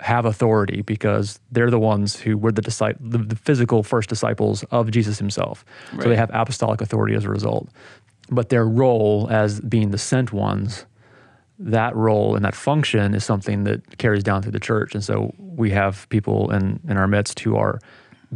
have 0.00 0.24
authority 0.24 0.82
because 0.82 1.38
they're 1.52 1.70
the 1.70 1.78
ones 1.78 2.18
who 2.18 2.36
were 2.36 2.50
the, 2.50 2.62
disci- 2.62 2.96
the, 2.98 3.18
the 3.18 3.36
physical 3.36 3.84
first 3.84 4.08
disciples 4.08 4.64
of 4.72 4.90
Jesus 4.90 5.16
himself. 5.18 5.64
So 6.02 6.08
they 6.08 6.16
have 6.16 6.30
apostolic 6.34 6.80
authority 6.80 7.14
as 7.14 7.24
a 7.24 7.28
result. 7.28 7.68
But 8.28 8.48
their 8.48 8.66
role 8.66 9.28
as 9.30 9.60
being 9.60 9.92
the 9.92 9.98
sent 9.98 10.32
ones, 10.32 10.86
that 11.60 11.94
role 11.94 12.34
and 12.34 12.44
that 12.44 12.56
function 12.56 13.14
is 13.14 13.24
something 13.24 13.62
that 13.62 13.98
carries 13.98 14.24
down 14.24 14.42
through 14.42 14.52
the 14.52 14.60
church. 14.60 14.92
And 14.94 15.04
so 15.04 15.32
we 15.38 15.70
have 15.70 16.08
people 16.08 16.50
in, 16.50 16.80
in 16.88 16.96
our 16.96 17.06
midst 17.06 17.38
who 17.38 17.54
are 17.56 17.78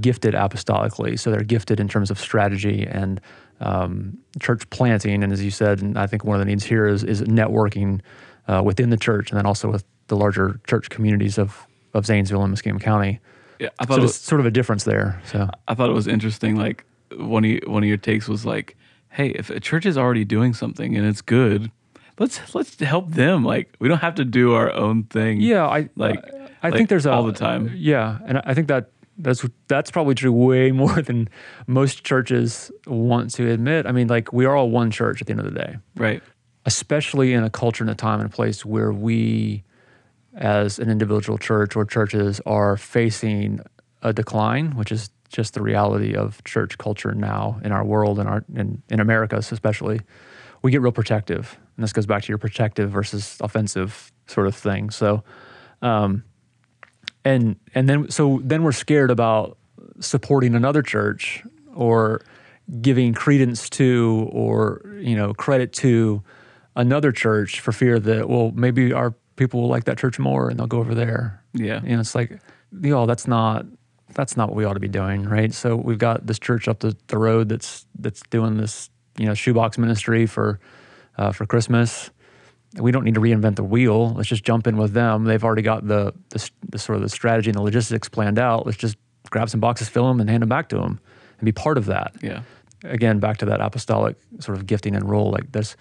gifted 0.01 0.35
apostolically. 0.35 1.19
So 1.19 1.33
they're 1.33 1.43
gifted 1.43 1.81
in 1.81 1.89
terms 1.89 2.13
of 2.13 2.21
strategy 2.21 2.87
and 2.89 3.21
um, 3.61 4.19
church 4.41 4.69
planting. 4.71 5.23
And 5.23 5.33
as 5.33 5.43
you 5.43 5.51
said, 5.51 5.81
and 5.83 5.99
I 5.99 6.07
think 6.07 6.25
one 6.25 6.37
of 6.37 6.41
the 6.41 6.47
needs 6.47 6.65
here 6.65 6.87
is, 6.87 7.03
is 7.05 7.23
networking 7.23 8.01
uh, 8.49 8.63
within 8.65 8.91
the 8.91 8.97
church 8.97 9.31
and 9.31 9.39
then 9.39 9.47
also 9.47 9.71
with 9.71 9.85
the 10.09 10.17
larger 10.17 10.61
church 10.67 10.89
communities 10.91 11.39
of, 11.39 11.67
of 11.95 12.07
Zanesville 12.07 12.43
and 12.45 12.55
Muskingum 12.55 12.81
County. 12.81 13.21
Yeah, 13.59 13.69
I 13.79 13.85
So 13.85 13.89
thought 13.89 13.99
it 13.99 14.03
was, 14.03 14.15
sort 14.17 14.41
of 14.41 14.47
a 14.47 14.51
difference 14.51 14.85
there. 14.85 15.21
So 15.31 15.49
I 15.67 15.75
thought 15.75 15.89
it 15.89 15.95
was 15.95 16.07
interesting. 16.07 16.57
Like 16.57 16.85
one 17.17 17.45
of 17.45 17.51
your, 17.51 17.61
one 17.67 17.83
of 17.83 17.89
your 17.89 17.97
takes 17.97 18.29
was 18.29 18.45
like, 18.45 18.77
"Hey, 19.09 19.29
if 19.31 19.49
a 19.49 19.59
church 19.61 19.87
is 19.87 19.97
already 19.97 20.25
doing 20.27 20.53
something 20.53 20.95
and 20.95 21.07
it's 21.07 21.23
good, 21.23 21.71
let's 22.19 22.55
let's 22.55 22.79
help 22.79 23.13
them. 23.13 23.45
Like 23.45 23.75
we 23.79 23.89
don't 23.89 24.01
have 24.03 24.17
to 24.17 24.27
do 24.27 24.53
our 24.53 24.71
own 24.73 25.05
thing." 25.05 25.41
Yeah, 25.41 25.67
I 25.67 25.89
Like- 25.97 26.23
I 26.63 26.69
like 26.69 26.75
think 26.79 26.89
there's 26.91 27.07
a, 27.07 27.13
all 27.13 27.23
the 27.23 27.33
time. 27.33 27.71
Yeah, 27.77 28.19
and 28.27 28.43
I 28.45 28.53
think 28.55 28.69
that 28.69 28.91
that's 29.19 29.45
that's 29.69 29.91
probably 29.91 30.15
true 30.15 30.33
way 30.33 30.73
more 30.85 31.01
than 31.03 31.29
most 31.67 32.05
churches 32.05 32.71
want 32.87 33.33
to 33.35 33.51
admit. 33.51 33.87
I 33.87 33.93
mean, 33.93 34.09
like 34.09 34.33
we 34.33 34.45
are 34.45 34.55
all 34.57 34.71
one 34.71 34.91
church 34.91 35.21
at 35.21 35.27
the 35.27 35.33
end 35.33 35.41
of 35.41 35.47
the 35.53 35.59
day, 35.59 35.77
Right. 35.97 36.23
especially 36.65 37.33
in 37.33 37.45
a 37.45 37.51
culture 37.51 37.83
and 37.85 37.91
a 37.91 37.95
time 37.95 38.21
and 38.21 38.29
a 38.31 38.33
place 38.35 38.65
where 38.65 38.93
we, 38.93 39.63
as 40.35 40.79
an 40.79 40.91
individual 40.91 41.39
church 41.39 41.77
or 41.77 41.85
churches, 41.85 42.41
are 42.47 42.77
facing 42.77 43.61
a 44.03 44.13
decline, 44.13 44.77
which 44.77 44.93
is 44.93 45.11
just 45.29 45.55
the 45.55 45.63
reality 45.63 46.15
of 46.15 46.43
church 46.45 46.79
culture 46.79 47.13
now 47.13 47.61
in 47.65 47.73
our 47.73 47.85
world 47.85 48.19
and 48.19 48.29
our 48.29 48.45
in, 48.55 48.83
in 48.89 49.01
America 49.01 49.37
especially. 49.37 50.01
We 50.63 50.71
get 50.71 50.81
real 50.81 50.93
protective, 50.93 51.59
and 51.77 51.83
this 51.85 51.93
goes 51.93 52.07
back 52.07 52.23
to 52.23 52.29
your 52.29 52.39
protective 52.39 52.91
versus 52.91 53.37
offensive 53.41 54.11
sort 54.27 54.47
of 54.47 54.55
thing. 54.57 54.91
So, 54.91 55.23
um, 55.83 56.25
and 57.27 57.57
and 57.75 57.89
then 57.89 58.09
so 58.09 58.41
then 58.45 58.63
we're 58.63 58.73
scared 58.73 59.11
about 59.11 59.59
supporting 60.01 60.55
another 60.55 60.81
church 60.81 61.43
or 61.75 62.23
giving 62.81 63.13
credence 63.15 63.69
to 63.69 64.29
or 64.33 64.81
you 65.01 65.17
know 65.17 65.35
credit 65.35 65.73
to 65.73 66.23
another 66.77 67.11
church 67.11 67.61
for 67.61 67.73
fear 67.73 67.99
that 67.99 68.29
well 68.29 68.53
maybe 68.55 68.93
our 68.93 69.13
people 69.35 69.63
will 69.63 69.69
like 69.69 69.85
that 69.85 69.99
church 69.99 70.19
more 70.19 70.49
and 70.49 70.59
they'll 70.59 70.67
go 70.67 70.79
over 70.79 70.95
there. 70.95 71.43
Yeah. 71.53 71.81
and 71.85 72.01
it's 72.01 72.15
like 72.15 72.31
you 72.31 72.91
know 72.91 73.07
that's 73.07 73.27
not 73.27 73.67
that's 74.15 74.37
not 74.37 74.49
what 74.49 74.57
we 74.57 74.65
ought 74.65 74.75
to 74.75 74.81
be 74.81 74.89
doing 74.89 75.25
right? 75.25 75.53
So 75.53 75.75
we've 75.75 75.99
got 75.99 76.27
this 76.27 76.39
church 76.39 76.69
up 76.69 76.79
the, 76.79 76.97
the 77.09 77.19
road 77.19 77.49
that's 77.49 77.87
that's 77.99 78.23
doing 78.31 78.57
this 78.57 78.89
you 79.19 79.27
know 79.27 79.35
shoebox 79.35 79.79
ministry 79.79 80.27
for 80.27 80.61
uh, 81.19 81.33
for 81.33 81.47
christmas 81.47 82.11
we 82.79 82.93
don't 82.93 83.05
need 83.05 83.15
to 83.15 83.21
reinvent 83.21 83.57
the 83.57 83.65
wheel. 83.65 84.13
Let's 84.15 84.29
just 84.29 84.45
jump 84.45 84.67
in 84.67 84.77
with 84.77 84.93
them. 84.93 85.25
They've 85.25 85.43
already 85.43 85.63
got 85.63 85.87
the, 85.87 86.13
the, 86.31 86.51
the 86.69 86.79
sort 86.79 86.97
of 86.97 87.03
the 87.03 87.09
strategy 87.09 87.51
and 87.51 87.57
the 87.57 87.63
logistics 87.63 88.09
planned 88.09 88.39
out. 88.39 88.67
Let's 88.67 88.79
just 88.79 88.97
grab 89.31 89.49
some 89.51 89.61
boxes 89.61 89.89
fill 89.89 90.07
them 90.09 90.21
and 90.21 90.31
hand 90.31 90.43
them 90.43 90.49
back 90.49 90.69
to 90.69 90.77
them 90.77 91.01
and 91.39 91.45
be 91.45 91.53
part 91.53 91.79
of 91.79 91.87
that. 91.87 92.15
Yeah. 92.23 92.43
again 92.85 93.19
back 93.19 93.39
to 93.39 93.47
that 93.47 93.61
apostolic 93.61 94.17
sort 94.39 94.57
of 94.57 94.67
gifting 94.67 94.95
and 94.95 95.09
role 95.09 95.31
like 95.31 95.51
there's 95.53 95.77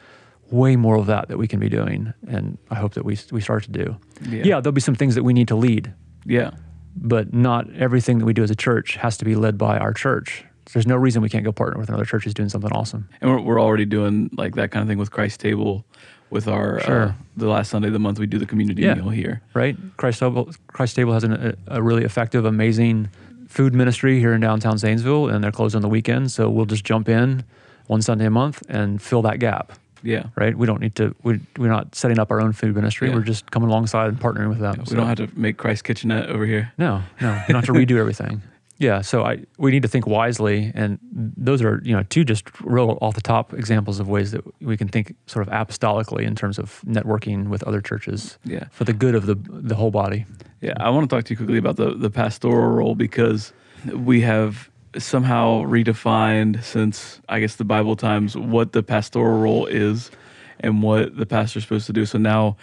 way 0.50 0.76
more 0.76 0.96
of 0.98 1.06
that 1.08 1.28
that 1.28 1.38
we 1.38 1.48
can 1.48 1.60
be 1.60 1.70
doing 1.70 2.14
and 2.28 2.58
i 2.72 2.76
hope 2.76 2.94
that 2.94 3.04
we, 3.04 3.18
we 3.32 3.42
start 3.42 3.64
to 3.64 3.72
do. 3.72 3.96
Yeah. 4.30 4.44
yeah 4.44 4.60
there'll 4.62 4.72
be 4.72 4.82
some 4.82 4.96
things 4.96 5.16
that 5.16 5.24
we 5.24 5.34
need 5.34 5.48
to 5.50 5.56
lead. 5.56 5.94
Yeah. 6.26 6.52
but 6.96 7.34
not 7.34 7.72
everything 7.76 8.20
that 8.20 8.26
we 8.26 8.34
do 8.34 8.42
as 8.42 8.50
a 8.50 8.56
church 8.56 8.96
has 8.96 9.18
to 9.18 9.26
be 9.26 9.36
led 9.36 9.58
by 9.58 9.78
our 9.78 9.94
church. 9.94 10.44
There's 10.74 10.88
no 10.88 10.96
reason 10.96 11.22
we 11.22 11.30
can't 11.30 11.46
go 11.46 11.52
partner 11.52 11.80
with 11.80 11.90
another 11.90 12.06
church 12.06 12.24
who's 12.24 12.34
doing 12.34 12.50
something 12.50 12.72
awesome. 12.72 13.08
And 13.22 13.30
we're, 13.30 13.42
we're 13.42 13.62
already 13.62 13.86
doing 13.86 14.32
like 14.36 14.56
that 14.56 14.72
kind 14.72 14.82
of 14.82 14.88
thing 14.88 14.98
with 14.98 15.12
Christ 15.12 15.40
Table, 15.40 15.86
with 16.30 16.48
our 16.48 16.80
uh, 16.90 17.14
the 17.38 17.48
last 17.48 17.70
Sunday 17.70 17.88
of 17.88 17.94
the 17.94 18.00
month 18.00 18.20
we 18.20 18.26
do 18.28 18.38
the 18.38 18.46
community 18.46 18.82
Yeah. 18.84 18.96
meal 18.96 19.10
here. 19.10 19.42
right 19.54 19.78
christ 19.98 20.20
table, 20.20 20.50
christ 20.68 20.96
table 20.96 21.14
has 21.14 21.24
an, 21.24 21.34
a, 21.34 21.54
a 21.78 21.82
really 21.82 22.04
effective 22.04 22.46
amazing 22.46 23.10
food 23.48 23.74
ministry 23.74 24.20
here 24.20 24.34
in 24.34 24.42
downtown 24.42 24.78
zanesville 24.78 25.28
and 25.30 25.44
they're 25.44 25.52
closed 25.52 25.76
on 25.76 25.82
the 25.82 25.88
weekend 25.90 26.32
so 26.32 26.50
we'll 26.50 26.66
just 26.66 26.84
jump 26.84 27.08
in 27.08 27.44
one 27.88 28.02
sunday 28.02 28.26
a 28.26 28.30
month 28.30 28.64
and 28.70 29.02
fill 29.02 29.22
that 29.22 29.40
gap 29.40 29.72
Yeah. 30.04 30.26
right? 30.36 30.56
We 30.58 30.66
don't 30.68 30.82
need 30.82 30.96
to. 30.96 31.16
We, 31.24 31.40
we're 31.58 31.70
not 31.70 31.96
setting 31.96 32.20
up 32.20 32.30
our 32.32 32.40
own 32.42 32.54
food 32.54 32.76
ministry. 32.76 33.10
Yeah. 33.10 33.16
We're 33.16 33.24
just 33.24 33.50
coming 33.52 33.70
alongside 33.70 34.08
and 34.10 34.20
partnering 34.20 34.50
with 34.50 34.60
them. 34.60 34.84
We 34.90 34.96
don't 34.96 35.08
have 35.08 35.18
to 35.18 35.30
make 35.40 35.58
Christ 35.58 35.84
Kitchenette 35.84 36.30
over 36.30 36.46
here. 36.46 36.72
No, 36.78 37.02
no, 37.22 37.34
you 37.48 37.54
don't 37.54 37.66
have 37.66 37.66
to 37.66 37.72
redo 37.74 37.98
everything. 37.98 38.42
Yeah, 38.78 39.02
so 39.02 39.24
I 39.24 39.44
we 39.58 39.72
need 39.72 39.84
to 39.84 39.88
think 39.88 40.06
wisely, 40.06 40.72
and 40.76 41.00
those 41.38 41.62
are 41.62 41.82
you 41.86 41.96
know 41.96 42.04
two 42.10 42.26
just 42.26 42.44
real 42.62 42.98
off 43.02 43.14
the 43.16 43.22
top 43.22 43.54
examples 43.54 44.00
of 44.02 44.10
ways 44.10 44.32
that 44.32 44.44
we 44.62 44.76
can 44.76 44.90
think 44.90 45.16
sort 45.28 45.48
of 45.48 45.54
apostolically 45.54 46.24
in 46.24 46.36
terms 46.36 46.60
of 46.60 46.82
networking 46.86 47.48
with 47.48 47.64
other 47.64 47.80
churches 47.82 48.38
Yeah. 48.44 48.66
for 48.72 48.84
the 48.84 48.92
good 48.94 49.16
of 49.16 49.28
the 49.28 49.36
the 49.70 49.76
whole 49.76 49.92
body. 49.92 50.26
Yeah, 50.62 50.74
I 50.78 50.90
want 50.90 51.10
to 51.10 51.16
talk 51.16 51.24
to 51.26 51.34
you 51.34 51.38
quickly 51.38 51.58
about 51.58 51.78
the, 51.78 51.94
the 51.96 52.10
pastoral 52.10 52.76
role 52.76 52.96
because 52.96 53.54
we 53.94 54.22
have 54.22 54.70
somehow 54.98 55.62
redefined 55.64 56.62
since 56.64 57.22
I 57.30 57.40
guess 57.40 57.56
the 57.56 57.66
Bible 57.66 57.96
times 57.96 58.36
what 58.36 58.72
the 58.74 58.84
pastoral 58.84 59.40
role 59.40 59.68
is 59.68 60.12
and 60.60 60.82
what 60.84 61.16
the 61.16 61.26
pastor's 61.26 61.64
supposed 61.64 61.86
to 61.88 61.94
do. 61.94 62.06
So 62.06 62.18
now 62.18 62.58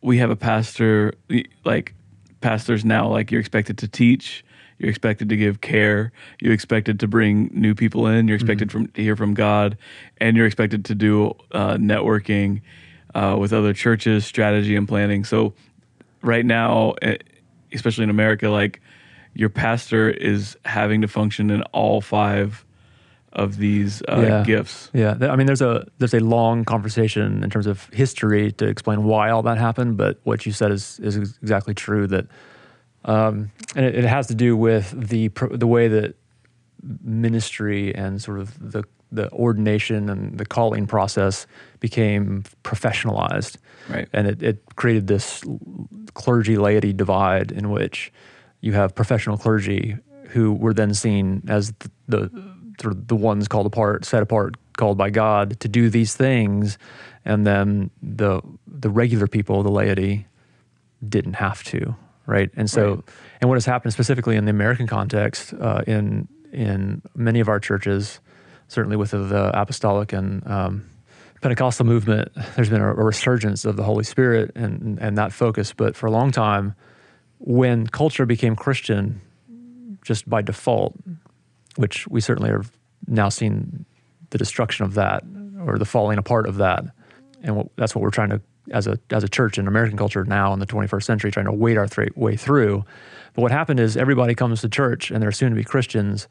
we 0.00 0.18
have 0.18 0.30
a 0.30 0.36
pastor 0.36 1.14
like 1.64 1.94
pastors 2.40 2.84
now 2.84 3.08
like 3.08 3.30
you're 3.30 3.40
expected 3.40 3.78
to 3.78 3.88
teach, 3.88 4.44
you're 4.78 4.90
expected 4.90 5.28
to 5.28 5.36
give 5.36 5.60
care, 5.60 6.12
you're 6.40 6.52
expected 6.52 7.00
to 7.00 7.08
bring 7.08 7.50
new 7.52 7.74
people 7.74 8.06
in, 8.06 8.28
you're 8.28 8.36
expected 8.36 8.72
from 8.72 8.88
to 8.88 9.02
hear 9.02 9.16
from 9.16 9.34
God, 9.34 9.76
and 10.18 10.36
you're 10.36 10.46
expected 10.46 10.84
to 10.86 10.94
do 10.94 11.32
uh, 11.52 11.74
networking 11.74 12.60
uh, 13.14 13.36
with 13.38 13.52
other 13.52 13.72
churches, 13.72 14.26
strategy 14.26 14.74
and 14.76 14.88
planning. 14.88 15.24
So 15.24 15.54
right 16.22 16.44
now, 16.44 16.94
eh, 17.02 17.18
especially 17.72 18.04
in 18.04 18.10
America, 18.10 18.48
like 18.48 18.80
your 19.34 19.48
pastor 19.48 20.10
is 20.10 20.56
having 20.64 21.00
to 21.02 21.08
function 21.08 21.50
in 21.50 21.62
all 21.72 22.00
five 22.00 22.64
of 23.32 23.56
these 23.56 24.00
uh, 24.02 24.20
Yeah. 24.20 24.42
gifts. 24.44 24.90
Yeah, 24.94 25.16
I 25.20 25.34
mean, 25.36 25.46
there's 25.46 25.62
a 25.62 25.86
there's 25.98 26.14
a 26.14 26.20
long 26.20 26.64
conversation 26.64 27.42
in 27.42 27.50
terms 27.50 27.66
of 27.66 27.88
history 27.92 28.52
to 28.52 28.66
explain 28.66 29.04
why 29.04 29.30
all 29.30 29.42
that 29.42 29.58
happened, 29.58 29.96
but 29.96 30.20
what 30.22 30.46
you 30.46 30.52
said 30.52 30.70
is 30.70 31.00
is 31.00 31.16
exactly 31.16 31.74
true. 31.74 32.06
That, 32.06 32.26
um, 33.04 33.50
and 33.76 33.84
it, 33.84 33.94
it 33.96 34.04
has 34.04 34.26
to 34.28 34.34
do 34.34 34.56
with 34.56 34.90
the 35.08 35.28
the 35.50 35.66
way 35.66 35.88
that 35.88 36.16
ministry 37.02 37.94
and 37.94 38.20
sort 38.22 38.38
of 38.40 38.58
the 38.72 38.84
the 39.12 39.30
ordination 39.32 40.08
and 40.10 40.38
the 40.38 40.44
calling 40.44 40.86
process 40.86 41.46
became 41.78 42.42
professionalized, 42.64 43.58
Right. 43.88 44.08
and 44.12 44.26
it, 44.26 44.42
it 44.42 44.62
created 44.74 45.06
this 45.06 45.44
clergy 46.14 46.56
laity 46.56 46.92
divide 46.92 47.52
in 47.52 47.70
which 47.70 48.12
you 48.60 48.72
have 48.72 48.94
professional 48.94 49.36
clergy 49.36 49.96
who 50.30 50.52
were 50.52 50.74
then 50.74 50.94
seen 50.94 51.42
as 51.48 51.72
the, 51.78 51.90
the 52.08 52.30
sort 52.80 52.92
of 52.94 53.06
the 53.06 53.14
ones 53.14 53.46
called 53.46 53.66
apart, 53.66 54.04
set 54.04 54.20
apart, 54.22 54.56
called 54.76 54.98
by 54.98 55.10
God 55.10 55.60
to 55.60 55.68
do 55.68 55.88
these 55.90 56.16
things, 56.16 56.76
and 57.24 57.46
then 57.46 57.90
the 58.02 58.40
the 58.66 58.90
regular 58.90 59.28
people, 59.28 59.62
the 59.62 59.70
laity, 59.70 60.26
didn't 61.08 61.34
have 61.34 61.62
to, 61.64 61.94
right? 62.26 62.50
And 62.56 62.68
so, 62.70 62.94
Right. 62.94 63.04
and 63.40 63.48
what 63.50 63.56
has 63.56 63.66
happened 63.66 63.92
specifically 63.92 64.36
in 64.36 64.44
the 64.44 64.50
American 64.50 64.86
context, 64.86 65.54
uh, 65.54 65.82
in 65.86 66.28
in 66.52 67.02
many 67.16 67.40
of 67.40 67.48
our 67.48 67.58
churches, 67.58 68.20
certainly 68.68 68.96
with 68.96 69.10
the 69.10 69.50
apostolic 69.52 70.12
and 70.12 70.46
um, 70.46 70.88
Pentecostal 71.40 71.84
movement, 71.84 72.30
there's 72.54 72.70
been 72.70 72.80
a, 72.80 72.90
a 72.90 73.04
resurgence 73.04 73.64
of 73.64 73.76
the 73.76 73.82
Holy 73.82 74.04
Spirit 74.04 74.52
and 74.54 74.98
and 75.00 75.18
that 75.18 75.32
focus. 75.32 75.72
But 75.72 75.96
for 75.96 76.06
a 76.06 76.10
long 76.10 76.30
time, 76.30 76.74
when 77.38 77.86
culture 77.86 78.24
became 78.26 78.56
Christian, 78.56 79.20
just 80.02 80.28
by 80.28 80.42
default, 80.42 80.94
which 81.76 82.06
we 82.08 82.20
certainly 82.20 82.50
are 82.50 82.64
now 83.06 83.28
seeing 83.28 83.84
the 84.30 84.38
destruction 84.38 84.84
of 84.86 84.94
that 84.94 85.22
or 85.66 85.78
the 85.78 85.84
falling 85.84 86.18
apart 86.18 86.46
of 86.46 86.56
that, 86.56 86.84
and 87.42 87.56
what, 87.56 87.66
that's 87.76 87.94
what 87.94 88.02
we're 88.02 88.10
trying 88.10 88.30
to 88.30 88.40
as 88.70 88.86
a 88.86 88.98
as 89.10 89.24
a 89.24 89.28
church 89.28 89.58
in 89.58 89.68
American 89.68 89.96
culture 89.96 90.24
now 90.24 90.52
in 90.52 90.58
the 90.58 90.66
21st 90.66 91.02
century, 91.02 91.30
trying 91.30 91.46
to 91.46 91.52
wade 91.52 91.76
our 91.76 91.88
thra- 91.88 92.08
way 92.16 92.36
through. 92.36 92.84
But 93.34 93.42
what 93.42 93.50
happened 93.50 93.80
is 93.80 93.96
everybody 93.96 94.34
comes 94.34 94.60
to 94.60 94.68
church 94.68 95.10
and 95.10 95.22
they're 95.22 95.32
soon 95.32 95.50
to 95.50 95.56
be 95.56 95.64
Christians, 95.64 96.28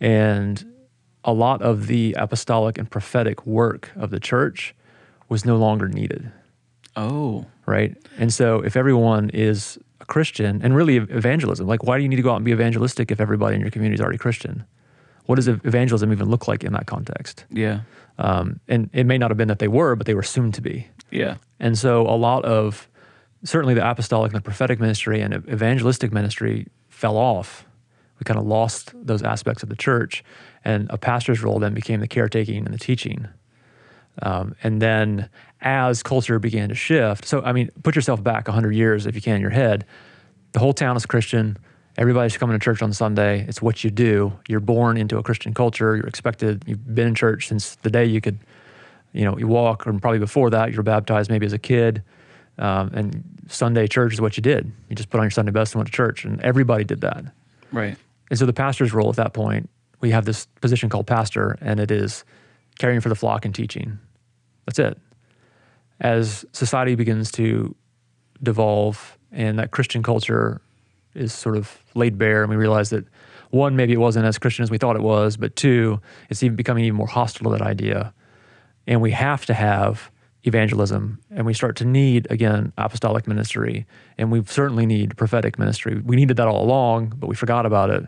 and 0.00 0.64
a 1.24 1.32
lot 1.32 1.62
of 1.62 1.86
the 1.86 2.14
apostolic 2.18 2.78
and 2.78 2.90
prophetic 2.90 3.46
work 3.46 3.90
of 3.96 4.10
the 4.10 4.20
church 4.20 4.74
was 5.28 5.44
no 5.44 5.56
longer 5.56 5.88
needed 5.88 6.30
Oh, 6.96 7.44
right? 7.66 7.94
And 8.18 8.32
so 8.32 8.60
if 8.60 8.74
everyone 8.76 9.30
is 9.30 9.78
a 10.00 10.06
Christian, 10.06 10.60
and 10.62 10.74
really 10.74 10.96
evangelism, 10.96 11.66
like 11.66 11.84
why 11.84 11.98
do 11.98 12.02
you 12.02 12.08
need 12.08 12.16
to 12.16 12.22
go 12.22 12.32
out 12.32 12.36
and 12.36 12.44
be 12.44 12.52
evangelistic 12.52 13.10
if 13.10 13.20
everybody 13.20 13.54
in 13.54 13.60
your 13.60 13.70
community 13.70 13.94
is 13.94 14.00
already 14.00 14.18
Christian? 14.18 14.64
What 15.26 15.36
does 15.36 15.48
evangelism 15.48 16.12
even 16.12 16.28
look 16.28 16.48
like 16.48 16.64
in 16.64 16.72
that 16.72 16.86
context? 16.86 17.44
yeah, 17.50 17.80
Um, 18.18 18.60
and 18.68 18.88
it 18.92 19.04
may 19.04 19.18
not 19.18 19.30
have 19.30 19.36
been 19.36 19.48
that 19.48 19.58
they 19.58 19.68
were, 19.68 19.94
but 19.96 20.06
they 20.06 20.14
were 20.14 20.22
soon 20.22 20.52
to 20.52 20.60
be. 20.60 20.88
yeah, 21.10 21.36
And 21.60 21.76
so 21.78 22.02
a 22.06 22.16
lot 22.16 22.44
of 22.44 22.88
certainly 23.44 23.74
the 23.74 23.88
apostolic 23.88 24.32
and 24.32 24.38
the 24.38 24.42
prophetic 24.44 24.80
ministry 24.80 25.20
and 25.20 25.34
evangelistic 25.34 26.12
ministry 26.12 26.66
fell 26.88 27.16
off. 27.16 27.64
We 28.18 28.24
kind 28.24 28.38
of 28.40 28.46
lost 28.46 28.92
those 28.94 29.22
aspects 29.22 29.62
of 29.62 29.68
the 29.68 29.76
church, 29.76 30.24
and 30.64 30.88
a 30.90 30.96
pastor's 30.96 31.42
role 31.42 31.58
then 31.58 31.74
became 31.74 32.00
the 32.00 32.08
caretaking 32.08 32.64
and 32.64 32.72
the 32.72 32.78
teaching. 32.78 33.28
Um, 34.22 34.54
and 34.62 34.80
then 34.80 35.28
as 35.60 36.02
culture 36.02 36.38
began 36.38 36.70
to 36.70 36.74
shift, 36.74 37.26
so 37.26 37.42
I 37.42 37.52
mean, 37.52 37.68
put 37.82 37.94
yourself 37.94 38.22
back 38.22 38.48
100 38.48 38.72
years 38.74 39.04
if 39.06 39.14
you 39.14 39.20
can 39.20 39.34
in 39.36 39.40
your 39.42 39.50
head. 39.50 39.84
The 40.52 40.60
whole 40.60 40.72
town 40.72 40.96
is 40.96 41.04
Christian. 41.04 41.58
Everybody's 41.98 42.36
coming 42.36 42.58
to 42.58 42.62
church 42.62 42.82
on 42.82 42.92
Sunday. 42.92 43.46
It's 43.48 43.62
what 43.62 43.82
you 43.82 43.90
do. 43.90 44.32
You're 44.48 44.60
born 44.60 44.96
into 44.98 45.16
a 45.16 45.22
Christian 45.22 45.54
culture. 45.54 45.96
You're 45.96 46.06
expected. 46.06 46.62
You've 46.66 46.94
been 46.94 47.08
in 47.08 47.14
church 47.14 47.48
since 47.48 47.76
the 47.76 47.90
day 47.90 48.04
you 48.04 48.20
could, 48.20 48.38
you 49.12 49.24
know, 49.24 49.38
you 49.38 49.46
walk, 49.46 49.86
and 49.86 50.00
probably 50.00 50.18
before 50.18 50.50
that, 50.50 50.70
you 50.70 50.76
were 50.76 50.82
baptized 50.82 51.30
maybe 51.30 51.46
as 51.46 51.54
a 51.54 51.58
kid. 51.58 52.02
Um, 52.58 52.90
and 52.94 53.24
Sunday 53.48 53.86
church 53.86 54.12
is 54.12 54.20
what 54.20 54.36
you 54.36 54.42
did. 54.42 54.70
You 54.88 54.96
just 54.96 55.08
put 55.10 55.18
on 55.18 55.24
your 55.24 55.30
Sunday 55.30 55.52
best 55.52 55.74
and 55.74 55.80
went 55.80 55.86
to 55.86 55.92
church, 55.92 56.24
and 56.24 56.40
everybody 56.42 56.84
did 56.84 57.00
that. 57.02 57.24
right. 57.72 57.96
And 58.28 58.38
so 58.38 58.44
the 58.44 58.52
pastor's 58.52 58.92
role 58.92 59.08
at 59.08 59.16
that 59.16 59.34
point, 59.34 59.70
we 60.00 60.10
have 60.10 60.24
this 60.24 60.46
position 60.60 60.88
called 60.88 61.06
pastor, 61.06 61.56
and 61.60 61.78
it 61.78 61.90
is 61.90 62.24
caring 62.78 63.00
for 63.00 63.08
the 63.08 63.14
flock 63.14 63.44
and 63.44 63.54
teaching. 63.54 63.98
That's 64.66 64.78
it. 64.78 64.98
As 66.00 66.44
society 66.52 66.96
begins 66.96 67.30
to 67.32 67.74
devolve 68.42 69.16
and 69.30 69.58
that 69.58 69.70
Christian 69.70 70.02
culture 70.02 70.60
is 71.16 71.32
sort 71.32 71.56
of 71.56 71.78
laid 71.94 72.18
bare, 72.18 72.42
and 72.42 72.50
we 72.50 72.56
realize 72.56 72.90
that 72.90 73.04
one, 73.50 73.76
maybe 73.76 73.92
it 73.92 74.00
wasn't 74.00 74.26
as 74.26 74.38
Christian 74.38 74.62
as 74.62 74.70
we 74.70 74.78
thought 74.78 74.96
it 74.96 75.02
was, 75.02 75.36
but 75.36 75.56
two, 75.56 76.00
it's 76.30 76.42
even 76.42 76.56
becoming 76.56 76.84
even 76.84 76.96
more 76.96 77.06
hostile 77.06 77.50
to 77.50 77.58
that 77.58 77.66
idea. 77.66 78.12
And 78.86 79.00
we 79.00 79.12
have 79.12 79.46
to 79.46 79.54
have 79.54 80.10
evangelism, 80.44 81.20
and 81.30 81.46
we 81.46 81.54
start 81.54 81.76
to 81.76 81.84
need, 81.84 82.26
again, 82.30 82.72
apostolic 82.76 83.26
ministry, 83.26 83.86
and 84.18 84.30
we 84.30 84.44
certainly 84.44 84.86
need 84.86 85.16
prophetic 85.16 85.58
ministry. 85.58 86.00
We 86.04 86.16
needed 86.16 86.36
that 86.36 86.46
all 86.48 86.62
along, 86.64 87.14
but 87.16 87.26
we 87.28 87.34
forgot 87.34 87.66
about 87.66 87.90
it 87.90 88.06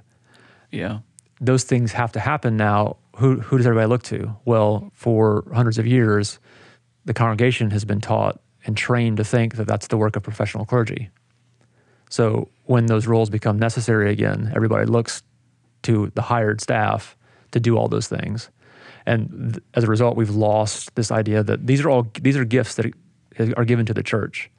Yeah, 0.71 1.01
those 1.40 1.64
things 1.64 1.92
have 1.92 2.12
to 2.12 2.21
happen 2.21 2.57
now. 2.57 2.97
Who, 3.16 3.40
who 3.40 3.57
does 3.57 3.66
everybody 3.66 3.88
look 3.88 4.03
to? 4.05 4.37
Well, 4.44 4.90
for 4.94 5.44
hundreds 5.53 5.79
of 5.79 5.87
years, 5.87 6.38
the 7.05 7.14
congregation 7.14 7.71
has 7.71 7.85
been 7.85 8.01
taught 8.01 8.40
and 8.64 8.77
trained 8.77 9.16
to 9.16 9.25
think 9.25 9.57
that 9.57 9.66
that's 9.66 9.88
the 9.88 9.97
work 9.97 10.16
of 10.16 10.23
professional 10.23 10.64
clergy. 10.64 11.11
So 12.09 12.49
when 12.64 12.87
those 12.87 13.07
roles 13.07 13.31
become 13.31 13.59
necessary 13.59 14.11
again, 14.11 14.53
everybody 14.55 14.87
looks 14.87 15.23
to 15.83 16.11
the 16.14 16.23
hired 16.23 16.61
staff 16.61 17.16
to 17.53 17.61
do 17.61 17.77
all 17.77 17.88
those 17.88 18.09
things. 18.09 18.51
And 19.07 19.55
th- 19.55 19.64
as 19.75 19.85
a 19.85 19.87
result, 19.87 20.16
we've 20.16 20.31
lost 20.31 20.94
this 20.94 21.11
idea 21.11 21.42
that 21.42 21.66
these 21.66 21.81
are 21.81 21.90
all 21.90 22.07
these 22.21 22.37
are 22.37 22.44
gifts 22.44 22.75
that 22.75 22.92
are 23.57 23.64
given 23.64 23.87
to 23.87 23.94
the 23.94 24.03
church, 24.03 24.51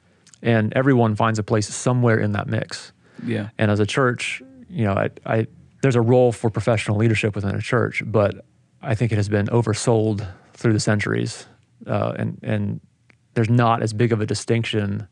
and 0.42 0.72
everyone 0.74 1.14
finds 1.14 1.38
a 1.38 1.42
place 1.42 1.72
somewhere 1.72 2.18
in 2.18 2.32
that 2.32 2.48
mix. 2.48 2.92
yeah, 3.24 3.50
And 3.58 3.70
as 3.70 3.78
a 3.78 3.86
church, 3.86 4.42
you 4.68 4.84
know, 4.84 4.94
I, 4.94 5.10
I 5.26 5.46
there's 5.82 5.96
a 5.96 6.00
role 6.00 6.32
for 6.32 6.50
professional 6.50 6.96
leadership 6.96 7.34
within 7.34 7.54
a 7.54 7.60
church, 7.60 8.02
but 8.04 8.44
I 8.82 8.94
think 8.94 9.12
it 9.12 9.16
has 9.16 9.28
been 9.28 9.46
oversold 9.46 10.26
through 10.54 10.72
the 10.72 10.80
centuries, 10.80 11.46
uh, 11.86 12.14
and 12.18 12.38
and 12.42 12.80
there's 13.34 13.50
not 13.50 13.82
as 13.82 13.92
big 13.92 14.12
of 14.12 14.20
a 14.20 14.26
distinction 14.26 15.06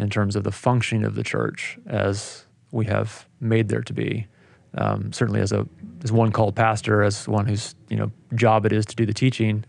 in 0.00 0.10
terms 0.10 0.36
of 0.36 0.44
the 0.44 0.52
functioning 0.52 1.04
of 1.04 1.14
the 1.14 1.22
church 1.22 1.78
as 1.86 2.46
we 2.72 2.86
have 2.86 3.28
made 3.40 3.68
there 3.68 3.82
to 3.82 3.92
be. 3.92 4.26
Um, 4.74 5.12
certainly, 5.12 5.40
as 5.40 5.52
a 5.52 5.66
as 6.02 6.12
one 6.12 6.30
called 6.30 6.54
pastor, 6.54 7.02
as 7.02 7.26
one 7.28 7.46
whose 7.46 7.74
you 7.88 7.96
know 7.96 8.10
job 8.34 8.64
it 8.66 8.72
is 8.72 8.86
to 8.86 8.96
do 8.96 9.04
the 9.04 9.14
teaching. 9.14 9.64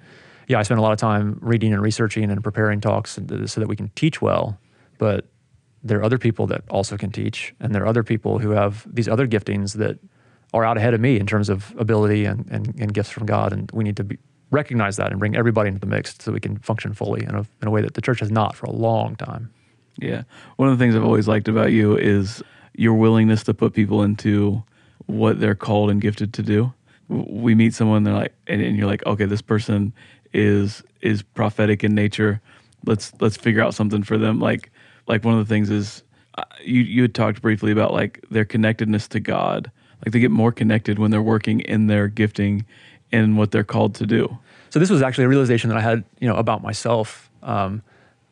Yeah, 0.47 0.59
I 0.59 0.63
spend 0.63 0.79
a 0.79 0.81
lot 0.81 0.91
of 0.91 0.99
time 0.99 1.37
reading 1.41 1.73
and 1.73 1.81
researching 1.81 2.29
and 2.29 2.43
preparing 2.43 2.81
talks 2.81 3.11
so 3.13 3.61
that 3.61 3.67
we 3.67 3.75
can 3.75 3.89
teach 3.95 4.21
well. 4.21 4.59
But 4.97 5.25
there 5.83 5.99
are 5.99 6.03
other 6.03 6.17
people 6.17 6.45
that 6.47 6.63
also 6.69 6.97
can 6.97 7.11
teach, 7.11 7.55
and 7.59 7.73
there 7.73 7.83
are 7.83 7.87
other 7.87 8.03
people 8.03 8.39
who 8.39 8.51
have 8.51 8.85
these 8.91 9.07
other 9.07 9.27
giftings 9.27 9.73
that 9.75 9.97
are 10.53 10.65
out 10.65 10.77
ahead 10.77 10.93
of 10.93 11.01
me 11.01 11.19
in 11.19 11.25
terms 11.25 11.49
of 11.49 11.73
ability 11.77 12.25
and, 12.25 12.45
and, 12.51 12.75
and 12.79 12.93
gifts 12.93 13.09
from 13.09 13.25
God. 13.25 13.53
And 13.53 13.71
we 13.71 13.83
need 13.83 13.97
to 13.97 14.03
be, 14.03 14.17
recognize 14.51 14.97
that 14.97 15.11
and 15.11 15.19
bring 15.19 15.35
everybody 15.35 15.69
into 15.69 15.79
the 15.79 15.85
mix 15.85 16.15
so 16.19 16.31
we 16.31 16.39
can 16.39 16.57
function 16.57 16.93
fully 16.93 17.23
in 17.23 17.33
a, 17.33 17.45
in 17.61 17.67
a 17.67 17.71
way 17.71 17.81
that 17.81 17.93
the 17.93 18.01
church 18.01 18.19
has 18.19 18.29
not 18.29 18.55
for 18.55 18.65
a 18.65 18.71
long 18.71 19.15
time. 19.15 19.51
Yeah. 19.97 20.23
One 20.57 20.69
of 20.69 20.77
the 20.77 20.83
things 20.83 20.95
I've 20.95 21.03
always 21.03 21.27
liked 21.27 21.47
about 21.47 21.71
you 21.71 21.97
is 21.97 22.43
your 22.73 22.93
willingness 22.93 23.43
to 23.43 23.53
put 23.53 23.73
people 23.73 24.03
into 24.03 24.63
what 25.05 25.39
they're 25.39 25.55
called 25.55 25.89
and 25.89 26.01
gifted 26.01 26.33
to 26.33 26.43
do. 26.43 26.73
We 27.07 27.55
meet 27.55 27.73
someone, 27.73 28.03
they're 28.03 28.13
like, 28.13 28.33
and, 28.47 28.61
and 28.61 28.77
you're 28.77 28.87
like, 28.87 29.05
okay, 29.05 29.25
this 29.25 29.41
person 29.41 29.93
is 30.33 30.83
is 31.01 31.21
prophetic 31.21 31.83
in 31.83 31.93
nature. 31.93 32.41
Let's 32.85 33.11
let's 33.19 33.35
figure 33.35 33.61
out 33.61 33.73
something 33.73 34.03
for 34.03 34.17
them. 34.17 34.39
Like 34.39 34.71
like 35.07 35.25
one 35.25 35.37
of 35.37 35.45
the 35.45 35.53
things 35.53 35.69
is 35.69 36.03
uh, 36.35 36.43
you 36.63 36.81
you 36.81 37.01
had 37.01 37.13
talked 37.13 37.41
briefly 37.41 37.71
about 37.71 37.93
like 37.93 38.23
their 38.31 38.45
connectedness 38.45 39.07
to 39.09 39.19
God. 39.19 39.71
Like 40.05 40.13
they 40.13 40.19
get 40.19 40.31
more 40.31 40.51
connected 40.51 40.97
when 40.97 41.11
they're 41.11 41.21
working 41.21 41.59
in 41.59 41.87
their 41.87 42.07
gifting 42.07 42.65
and 43.11 43.37
what 43.37 43.51
they're 43.51 43.63
called 43.63 43.93
to 43.95 44.05
do. 44.05 44.37
So 44.69 44.79
this 44.79 44.89
was 44.89 45.01
actually 45.01 45.25
a 45.25 45.27
realization 45.27 45.69
that 45.69 45.77
I 45.77 45.81
had, 45.81 46.05
you 46.19 46.27
know, 46.27 46.35
about 46.35 46.63
myself. 46.63 47.29
Um, 47.43 47.83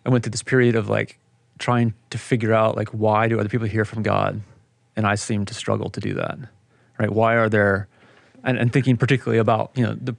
I 0.05 0.09
went 0.09 0.23
through 0.23 0.31
this 0.31 0.43
period 0.43 0.75
of 0.75 0.87
like 0.87 1.19
trying 1.59 1.93
to 2.09 2.17
figure 2.17 2.53
out 2.53 2.75
like 2.75 2.89
why 2.89 3.27
do 3.27 3.39
other 3.39 3.49
people 3.49 3.67
hear 3.67 3.85
from 3.85 4.01
God, 4.01 4.41
and 4.95 5.05
I 5.05 5.15
seem 5.15 5.45
to 5.45 5.53
struggle 5.53 5.89
to 5.91 5.99
do 5.99 6.13
that. 6.15 6.39
Right? 6.97 7.11
Why 7.11 7.35
are 7.35 7.49
there, 7.49 7.87
and, 8.43 8.57
and 8.57 8.73
thinking 8.73 8.97
particularly 8.97 9.39
about 9.39 9.71
you 9.75 9.85
know 9.85 9.93
the 9.93 10.15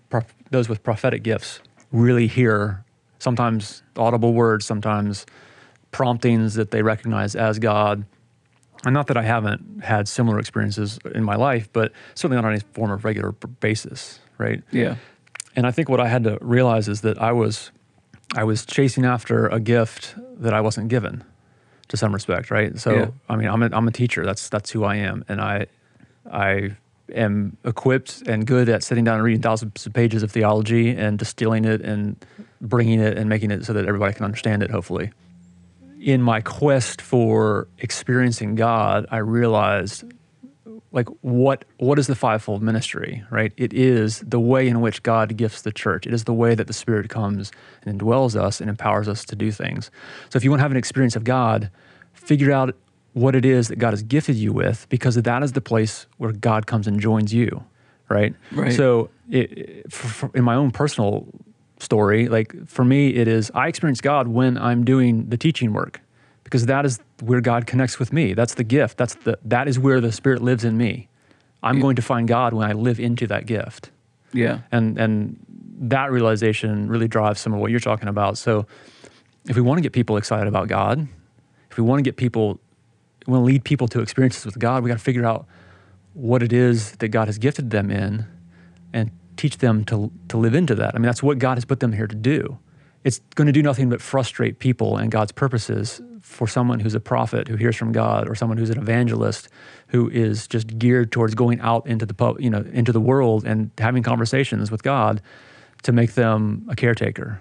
those 0.50 0.68
with 0.68 0.82
prophetic 0.82 1.22
gifts 1.22 1.60
really 1.92 2.26
hear 2.26 2.84
sometimes 3.18 3.82
audible 3.96 4.32
words, 4.32 4.64
sometimes 4.64 5.26
promptings 5.90 6.54
that 6.54 6.70
they 6.70 6.82
recognize 6.82 7.34
as 7.34 7.58
God. 7.58 8.04
And 8.84 8.94
not 8.94 9.08
that 9.08 9.16
I 9.16 9.22
haven't 9.22 9.84
had 9.84 10.08
similar 10.08 10.38
experiences 10.38 10.98
in 11.14 11.22
my 11.22 11.36
life, 11.36 11.70
but 11.72 11.92
certainly 12.14 12.36
not 12.36 12.46
on 12.46 12.52
any 12.52 12.62
form 12.72 12.90
of 12.90 13.04
regular 13.04 13.32
basis, 13.32 14.20
right? 14.38 14.62
Yeah. 14.70 14.96
And 15.54 15.66
I 15.66 15.70
think 15.70 15.88
what 15.88 16.00
I 16.00 16.08
had 16.08 16.24
to 16.24 16.38
realize 16.40 16.88
is 16.88 17.02
that 17.02 17.20
I 17.20 17.32
was 17.32 17.72
I 18.34 18.44
was 18.44 18.64
chasing 18.64 19.04
after 19.04 19.48
a 19.48 19.58
gift 19.58 20.14
that 20.38 20.54
I 20.54 20.60
wasn't 20.60 20.88
given 20.88 21.24
to 21.90 21.96
some 21.96 22.12
respect, 22.12 22.50
right? 22.50 22.78
So 22.78 22.94
Yeah. 22.94 23.10
I 23.28 23.36
mean, 23.36 23.48
I'm 23.48 23.62
a, 23.62 23.68
I'm 23.72 23.86
a 23.86 23.92
teacher. 23.92 24.24
That's 24.24 24.48
that's 24.48 24.70
who 24.70 24.84
I 24.84 24.96
am, 24.96 25.24
and 25.28 25.40
I 25.40 25.66
I 26.30 26.76
am 27.14 27.56
equipped 27.64 28.22
and 28.26 28.46
good 28.46 28.68
at 28.68 28.82
sitting 28.82 29.04
down 29.04 29.16
and 29.16 29.24
reading 29.24 29.42
thousands 29.42 29.84
of 29.84 29.92
pages 29.92 30.22
of 30.22 30.30
theology 30.30 30.90
and 30.90 31.18
distilling 31.18 31.64
it 31.64 31.80
and 31.80 32.24
bringing 32.60 33.00
it 33.00 33.18
and 33.18 33.28
making 33.28 33.50
it 33.50 33.64
so 33.64 33.72
that 33.72 33.86
everybody 33.86 34.14
can 34.14 34.24
understand 34.24 34.62
it. 34.62 34.70
Hopefully, 34.70 35.10
in 36.00 36.22
my 36.22 36.40
quest 36.40 37.02
for 37.02 37.68
experiencing 37.78 38.54
God, 38.54 39.06
I 39.10 39.18
realized 39.18 40.04
like 40.92 41.08
what 41.20 41.64
what 41.78 41.98
is 41.98 42.06
the 42.06 42.14
fivefold 42.14 42.62
ministry 42.62 43.24
right? 43.30 43.52
It 43.56 43.72
is 43.72 44.20
the 44.20 44.40
way 44.40 44.68
in 44.68 44.80
which 44.80 45.02
god 45.02 45.36
gifts 45.36 45.62
the 45.62 45.72
church. 45.72 46.06
It 46.06 46.12
is 46.12 46.24
the 46.24 46.34
way 46.34 46.54
that 46.54 46.66
the 46.66 46.72
spirit 46.72 47.08
comes 47.08 47.52
and 47.82 48.00
indwells 48.00 48.36
us 48.36 48.60
and 48.60 48.68
empowers 48.68 49.08
us 49.08 49.24
to 49.26 49.36
do 49.36 49.50
things. 49.52 49.90
So 50.30 50.36
if 50.36 50.44
you 50.44 50.50
want 50.50 50.60
to 50.60 50.62
have 50.62 50.72
an 50.72 50.76
experience 50.76 51.16
of 51.16 51.24
god 51.24 51.70
figure 52.12 52.52
out 52.52 52.74
what 53.12 53.34
it 53.34 53.44
is 53.44 53.68
that 53.68 53.78
god 53.78 53.90
has 53.90 54.02
gifted 54.02 54.36
you 54.36 54.52
with 54.52 54.86
because 54.88 55.16
that 55.16 55.42
is 55.42 55.52
the 55.52 55.60
place 55.60 56.06
where 56.18 56.32
god 56.32 56.66
comes 56.66 56.86
and 56.86 57.00
joins 57.00 57.32
you 57.32 57.64
right? 58.08 58.34
Right. 58.52 58.72
so 58.72 59.08
it, 59.30 59.90
for, 59.90 60.08
for, 60.08 60.30
in 60.34 60.44
my 60.44 60.54
own 60.54 60.70
personal 60.70 61.26
story 61.78 62.28
like 62.28 62.54
for 62.66 62.84
me 62.84 63.14
it 63.14 63.26
is 63.26 63.50
i 63.54 63.68
experience 63.68 64.00
god 64.00 64.28
when 64.28 64.58
i'm 64.58 64.84
doing 64.84 65.28
the 65.30 65.38
teaching 65.38 65.72
work 65.72 66.00
because 66.50 66.66
that 66.66 66.84
is 66.84 66.98
where 67.22 67.40
God 67.40 67.68
connects 67.68 68.00
with 68.00 68.12
me. 68.12 68.34
That's 68.34 68.54
the 68.54 68.64
gift. 68.64 68.98
That's 68.98 69.14
the 69.14 69.38
that 69.44 69.68
is 69.68 69.78
where 69.78 70.00
the 70.00 70.10
Spirit 70.10 70.42
lives 70.42 70.64
in 70.64 70.76
me. 70.76 71.08
I'm 71.62 71.76
Yeah. 71.76 71.82
going 71.82 71.96
to 71.96 72.02
find 72.02 72.26
God 72.26 72.52
when 72.52 72.68
I 72.68 72.72
live 72.72 72.98
into 72.98 73.26
that 73.28 73.46
gift. 73.46 73.90
Yeah. 74.32 74.58
And 74.72 74.98
and 74.98 75.36
that 75.82 76.10
realization 76.10 76.88
really 76.88 77.06
drives 77.08 77.40
some 77.40 77.54
of 77.54 77.60
what 77.60 77.70
you're 77.70 77.78
talking 77.80 78.08
about. 78.08 78.36
So 78.36 78.66
if 79.48 79.54
we 79.54 79.62
want 79.62 79.78
to 79.78 79.82
get 79.82 79.92
people 79.92 80.16
excited 80.16 80.48
about 80.48 80.66
God, 80.68 81.06
if 81.70 81.76
we 81.76 81.84
want 81.84 82.00
to 82.00 82.02
get 82.02 82.16
people 82.16 82.58
we 83.26 83.32
want 83.32 83.42
to 83.42 83.46
lead 83.46 83.64
people 83.64 83.86
to 83.88 84.00
experiences 84.00 84.44
with 84.44 84.58
God, 84.58 84.82
we 84.82 84.88
got 84.88 84.98
to 84.98 85.04
figure 85.04 85.24
out 85.26 85.46
what 86.14 86.42
it 86.42 86.52
is 86.52 86.92
that 86.96 87.08
God 87.08 87.28
has 87.28 87.38
gifted 87.38 87.70
them 87.70 87.90
in 87.90 88.26
and 88.92 89.12
teach 89.36 89.58
them 89.58 89.84
to 89.84 90.10
to 90.28 90.36
live 90.36 90.54
into 90.54 90.74
that. 90.74 90.94
I 90.94 90.98
mean, 90.98 91.06
that's 91.06 91.22
what 91.22 91.38
God 91.38 91.56
has 91.56 91.64
put 91.64 91.78
them 91.78 91.92
here 91.92 92.08
to 92.08 92.16
do. 92.16 92.58
It's 93.02 93.20
going 93.34 93.46
to 93.46 93.52
do 93.52 93.62
nothing 93.62 93.88
but 93.88 94.02
frustrate 94.02 94.58
people 94.58 94.96
and 94.96 95.10
God's 95.10 95.32
purposes 95.32 96.00
for 96.20 96.46
someone 96.46 96.80
who's 96.80 96.94
a 96.94 97.00
prophet 97.00 97.48
who 97.48 97.56
hears 97.56 97.76
from 97.76 97.92
God 97.92 98.28
or 98.28 98.34
someone 98.34 98.58
who's 98.58 98.70
an 98.70 98.78
evangelist 98.78 99.48
who 99.88 100.08
is 100.10 100.46
just 100.46 100.78
geared 100.78 101.10
towards 101.10 101.34
going 101.34 101.60
out 101.60 101.86
into 101.86 102.06
the 102.06 102.14
pub, 102.14 102.40
you 102.40 102.50
know, 102.50 102.64
into 102.72 102.92
the 102.92 103.00
world 103.00 103.44
and 103.44 103.70
having 103.78 104.02
conversations 104.02 104.70
with 104.70 104.82
God 104.82 105.22
to 105.82 105.92
make 105.92 106.12
them 106.12 106.66
a 106.68 106.76
caretaker. 106.76 107.40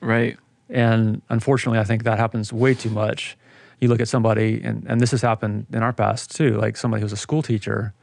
Right. 0.00 0.38
And 0.70 1.22
unfortunately, 1.28 1.78
I 1.78 1.84
think 1.84 2.04
that 2.04 2.18
happens 2.18 2.52
way 2.52 2.74
too 2.74 2.90
much. 2.90 3.36
You 3.80 3.88
look 3.88 4.00
at 4.00 4.08
somebody, 4.08 4.60
and, 4.62 4.84
and 4.88 5.00
this 5.00 5.10
has 5.10 5.22
happened 5.22 5.66
in 5.72 5.82
our 5.82 5.92
past 5.92 6.34
too, 6.34 6.56
like 6.58 6.76
somebody 6.76 7.02
who's 7.02 7.12
a 7.12 7.16
school 7.16 7.42
teacher. 7.42 7.94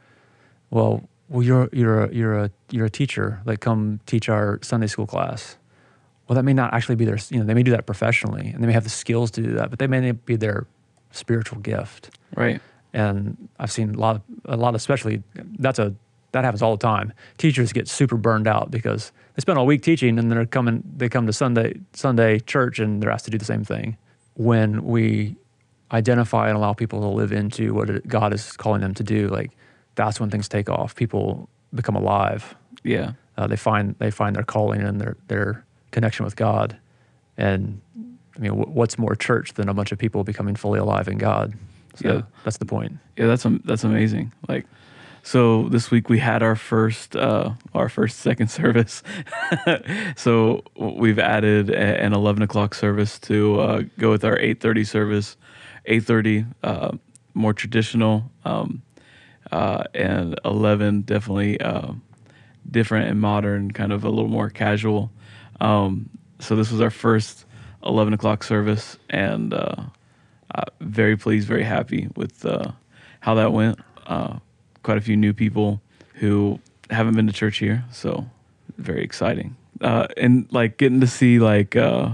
Well, 0.70 1.08
well, 1.28 1.42
you're 1.42 1.68
you're 1.72 2.04
a, 2.04 2.14
you're 2.14 2.38
a 2.38 2.50
you're 2.70 2.86
a 2.86 2.90
teacher. 2.90 3.40
Like, 3.44 3.60
come 3.60 4.00
teach 4.06 4.28
our 4.28 4.58
Sunday 4.62 4.86
school 4.86 5.06
class. 5.06 5.56
Well, 6.26 6.34
that 6.34 6.42
may 6.42 6.52
not 6.52 6.74
actually 6.74 6.96
be 6.96 7.04
their. 7.04 7.18
You 7.30 7.38
know, 7.38 7.44
they 7.44 7.54
may 7.54 7.62
do 7.62 7.70
that 7.72 7.86
professionally, 7.86 8.48
and 8.48 8.62
they 8.62 8.66
may 8.66 8.72
have 8.72 8.84
the 8.84 8.90
skills 8.90 9.30
to 9.32 9.42
do 9.42 9.52
that, 9.52 9.70
but 9.70 9.78
they 9.78 9.86
may 9.86 10.00
not 10.00 10.24
be 10.26 10.36
their 10.36 10.66
spiritual 11.12 11.60
gift. 11.60 12.10
Right. 12.34 12.60
And 12.92 13.48
I've 13.58 13.70
seen 13.70 13.94
a 13.94 13.98
lot, 13.98 14.16
of, 14.16 14.22
a 14.46 14.56
lot, 14.56 14.70
of, 14.70 14.76
especially 14.76 15.22
that's 15.58 15.78
a 15.78 15.94
that 16.32 16.44
happens 16.44 16.62
all 16.62 16.76
the 16.76 16.82
time. 16.82 17.12
Teachers 17.38 17.72
get 17.72 17.88
super 17.88 18.16
burned 18.16 18.46
out 18.46 18.70
because 18.70 19.12
they 19.34 19.40
spend 19.40 19.58
all 19.58 19.66
week 19.66 19.82
teaching, 19.82 20.18
and 20.18 20.30
they're 20.30 20.46
coming. 20.46 20.82
They 20.96 21.08
come 21.08 21.26
to 21.26 21.32
Sunday 21.32 21.80
Sunday 21.92 22.40
church, 22.40 22.78
and 22.78 23.02
they're 23.02 23.10
asked 23.10 23.26
to 23.26 23.30
do 23.30 23.38
the 23.38 23.44
same 23.44 23.64
thing. 23.64 23.96
When 24.34 24.84
we 24.84 25.36
identify 25.92 26.48
and 26.48 26.56
allow 26.56 26.72
people 26.72 27.00
to 27.00 27.06
live 27.06 27.32
into 27.32 27.72
what 27.72 28.06
God 28.08 28.32
is 28.34 28.52
calling 28.52 28.80
them 28.80 28.94
to 28.94 29.04
do, 29.04 29.28
like 29.28 29.52
that's 29.94 30.18
when 30.20 30.30
things 30.30 30.48
take 30.48 30.68
off. 30.68 30.94
People 30.94 31.48
become 31.74 31.96
alive. 31.96 32.54
Yeah. 32.82 33.12
Uh, 33.36 33.46
they 33.46 33.56
find 33.56 33.94
they 33.98 34.10
find 34.10 34.36
their 34.36 34.44
calling 34.44 34.80
and 34.80 35.00
their 35.00 35.16
their 35.28 35.64
connection 35.96 36.26
with 36.26 36.36
God. 36.36 36.76
And 37.38 37.80
I 38.36 38.38
mean, 38.38 38.52
wh- 38.52 38.68
what's 38.76 38.98
more 38.98 39.14
church 39.16 39.54
than 39.54 39.66
a 39.70 39.74
bunch 39.74 39.92
of 39.92 39.98
people 39.98 40.24
becoming 40.24 40.54
fully 40.54 40.78
alive 40.78 41.08
in 41.08 41.16
God? 41.16 41.54
So 41.94 42.08
Yeah. 42.08 42.22
that's 42.44 42.58
the 42.58 42.66
point. 42.66 42.92
Yeah, 43.16 43.26
that's 43.28 43.46
am- 43.46 43.62
that's 43.64 43.82
amazing. 43.82 44.30
Like, 44.46 44.66
so 45.22 45.68
this 45.70 45.90
week 45.90 46.10
we 46.10 46.18
had 46.18 46.42
our 46.42 46.54
first 46.54 47.16
uh, 47.16 47.52
our 47.74 47.88
first 47.88 48.18
second 48.20 48.48
service. 48.60 49.02
so 50.16 50.62
we've 50.76 51.18
added 51.18 51.70
a- 51.70 52.02
an 52.04 52.12
eleven 52.12 52.42
o'clock 52.42 52.74
service 52.74 53.18
to 53.20 53.60
uh, 53.60 53.82
go 53.98 54.10
with 54.10 54.22
our 54.24 54.38
eight 54.38 54.60
thirty 54.60 54.84
service. 54.84 55.36
Eight 55.86 56.04
thirty, 56.04 56.44
uh, 56.62 56.92
more 57.32 57.54
traditional, 57.54 58.30
um, 58.44 58.82
uh, 59.52 59.84
and 59.94 60.38
eleven 60.44 61.02
definitely 61.02 61.60
uh, 61.60 61.92
different 62.68 63.08
and 63.08 63.20
modern, 63.20 63.70
kind 63.70 63.92
of 63.92 64.04
a 64.04 64.10
little 64.10 64.28
more 64.28 64.50
casual. 64.50 65.10
Um, 65.60 66.10
so 66.40 66.56
this 66.56 66.70
was 66.70 66.80
our 66.80 66.90
first 66.90 67.44
eleven 67.84 68.12
o'clock 68.12 68.42
service, 68.42 68.98
and 69.10 69.54
uh, 69.54 69.84
very 70.80 71.16
pleased, 71.16 71.48
very 71.48 71.64
happy 71.64 72.08
with 72.16 72.44
uh, 72.44 72.72
how 73.20 73.34
that 73.34 73.52
went. 73.52 73.78
Uh, 74.06 74.38
quite 74.82 74.98
a 74.98 75.00
few 75.00 75.16
new 75.16 75.32
people 75.32 75.80
who 76.14 76.60
haven't 76.90 77.14
been 77.14 77.26
to 77.26 77.32
church 77.32 77.58
here, 77.58 77.84
so 77.90 78.24
very 78.78 79.02
exciting. 79.02 79.56
Uh, 79.80 80.06
and 80.16 80.46
like 80.52 80.76
getting 80.78 81.00
to 81.00 81.06
see 81.06 81.38
like 81.38 81.76
uh, 81.76 82.10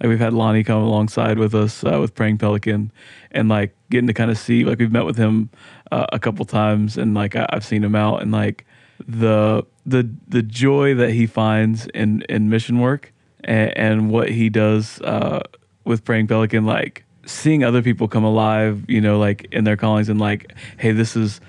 like 0.00 0.08
we've 0.08 0.18
had 0.18 0.32
Lonnie 0.32 0.64
come 0.64 0.82
alongside 0.82 1.38
with 1.38 1.54
us 1.54 1.84
uh, 1.84 1.98
with 2.00 2.14
Praying 2.14 2.38
Pelican, 2.38 2.92
and 3.32 3.48
like 3.48 3.74
getting 3.90 4.06
to 4.06 4.14
kind 4.14 4.30
of 4.30 4.38
see 4.38 4.64
like 4.64 4.78
we've 4.78 4.92
met 4.92 5.04
with 5.04 5.16
him 5.16 5.50
a 5.92 6.18
couple 6.18 6.44
times, 6.44 6.98
and 6.98 7.14
like 7.14 7.36
I, 7.36 7.46
I've 7.50 7.64
seen 7.64 7.82
him 7.82 7.94
out, 7.94 8.22
and 8.22 8.32
like 8.32 8.66
the 9.06 9.64
the 9.84 10.08
the 10.28 10.42
joy 10.42 10.94
that 10.94 11.10
he 11.10 11.26
finds 11.26 11.86
in 11.88 12.22
in 12.28 12.48
mission 12.48 12.80
work 12.80 13.12
and, 13.44 13.76
and 13.76 14.10
what 14.10 14.28
he 14.28 14.48
does 14.48 15.00
uh, 15.02 15.42
with 15.84 16.04
Praying 16.04 16.26
Pelican, 16.26 16.66
like 16.66 17.04
seeing 17.24 17.64
other 17.64 17.82
people 17.82 18.08
come 18.08 18.24
alive, 18.24 18.84
you 18.88 19.00
know, 19.00 19.18
like 19.18 19.46
in 19.52 19.64
their 19.64 19.76
callings, 19.76 20.08
and 20.08 20.20
like, 20.20 20.52
hey, 20.78 20.92
this 20.92 21.16
is 21.16 21.40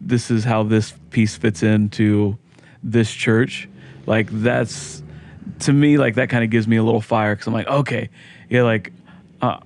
this 0.00 0.30
is 0.30 0.44
how 0.44 0.62
this 0.62 0.92
piece 1.10 1.36
fits 1.36 1.62
into 1.62 2.36
this 2.82 3.12
church. 3.12 3.68
Like 4.06 4.28
that's 4.30 5.02
to 5.60 5.72
me, 5.72 5.98
like 5.98 6.16
that 6.16 6.28
kind 6.28 6.44
of 6.44 6.50
gives 6.50 6.68
me 6.68 6.76
a 6.76 6.82
little 6.82 7.00
fire 7.00 7.34
because 7.34 7.46
I'm 7.46 7.54
like, 7.54 7.68
okay, 7.68 8.10
yeah, 8.50 8.62
like. 8.62 8.92
Uh, 9.40 9.60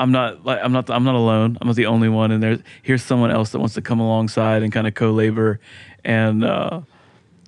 I'm 0.00 0.12
not 0.12 0.44
like 0.44 0.60
I'm 0.62 0.70
not 0.70 0.88
I'm 0.90 1.02
not 1.02 1.16
alone. 1.16 1.58
I'm 1.60 1.66
not 1.66 1.74
the 1.74 1.86
only 1.86 2.08
one, 2.08 2.30
and 2.30 2.40
there's 2.40 2.60
here's 2.82 3.02
someone 3.02 3.32
else 3.32 3.50
that 3.50 3.58
wants 3.58 3.74
to 3.74 3.82
come 3.82 3.98
alongside 3.98 4.62
and 4.62 4.72
kind 4.72 4.86
of 4.86 4.94
co-labor, 4.94 5.58
and 6.04 6.44
uh, 6.44 6.80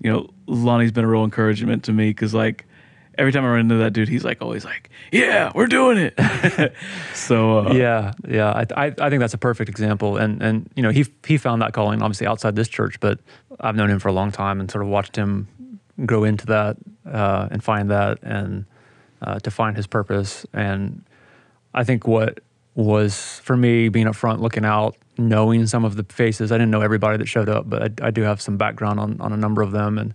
you 0.01 0.11
know 0.11 0.29
Lonnie's 0.47 0.93
been 0.93 1.05
a 1.05 1.09
real 1.09 1.25
encouragement 1.25 1.85
to 1.85 1.93
me 1.93 2.11
because 2.11 2.35
like 2.35 2.67
every 3.19 3.33
time 3.33 3.45
I 3.45 3.49
run 3.49 3.61
into 3.61 3.77
that 3.77 3.93
dude, 3.93 4.09
he's 4.09 4.25
like 4.25 4.41
always 4.41 4.65
like, 4.65 4.89
yeah, 5.13 5.53
we're 5.55 5.67
doing 5.67 5.99
it. 5.99 6.75
so 7.15 7.67
uh, 7.67 7.73
yeah, 7.75 8.13
yeah. 8.27 8.51
I, 8.51 8.87
I 8.87 8.95
I 8.99 9.11
think 9.11 9.21
that's 9.21 9.35
a 9.35 9.39
perfect 9.39 9.69
example, 9.69 10.17
and 10.17 10.43
and 10.43 10.71
you 10.75 10.83
know 10.83 10.91
he 10.91 11.07
he 11.27 11.37
found 11.37 11.63
that 11.63 11.73
calling 11.73 12.03
obviously 12.03 12.27
outside 12.27 12.57
this 12.57 12.69
church, 12.69 12.99
but 13.01 13.21
I've 13.61 13.77
known 13.77 13.91
him 13.91 13.99
for 13.99 14.09
a 14.09 14.13
long 14.13 14.33
time 14.33 14.61
and 14.61 14.71
sort 14.71 14.83
of 14.83 14.89
watched 14.89 15.17
him 15.17 15.49
grow 16.07 16.25
into 16.25 16.47
that 16.47 16.77
uh, 17.07 17.49
and 17.51 17.63
find 17.63 17.91
that 17.91 18.19
and 18.23 18.65
uh, 19.23 19.39
to 19.41 19.51
find 19.51 19.77
his 19.77 19.87
purpose. 19.87 20.47
And 20.53 21.05
I 21.75 21.85
think 21.85 22.07
what 22.07 22.41
was 22.75 23.41
for 23.41 23.57
me 23.57 23.89
being 23.89 24.07
up 24.07 24.17
front, 24.17 24.41
looking 24.41 24.65
out, 24.65 24.97
knowing 25.19 25.67
some 25.67 25.85
of 25.85 25.97
the 25.97 26.05
faces. 26.05 26.53
I 26.53 26.57
didn't 26.57 26.71
know 26.71 26.81
everybody 26.81 27.19
that 27.19 27.27
showed 27.27 27.49
up, 27.49 27.69
but 27.69 28.03
I, 28.03 28.09
I 28.09 28.11
do 28.11 28.23
have 28.23 28.41
some 28.41 28.57
background 28.57 29.01
on 29.01 29.21
on 29.21 29.33
a 29.33 29.37
number 29.37 29.63
of 29.63 29.73
them, 29.73 29.99
and 29.99 30.15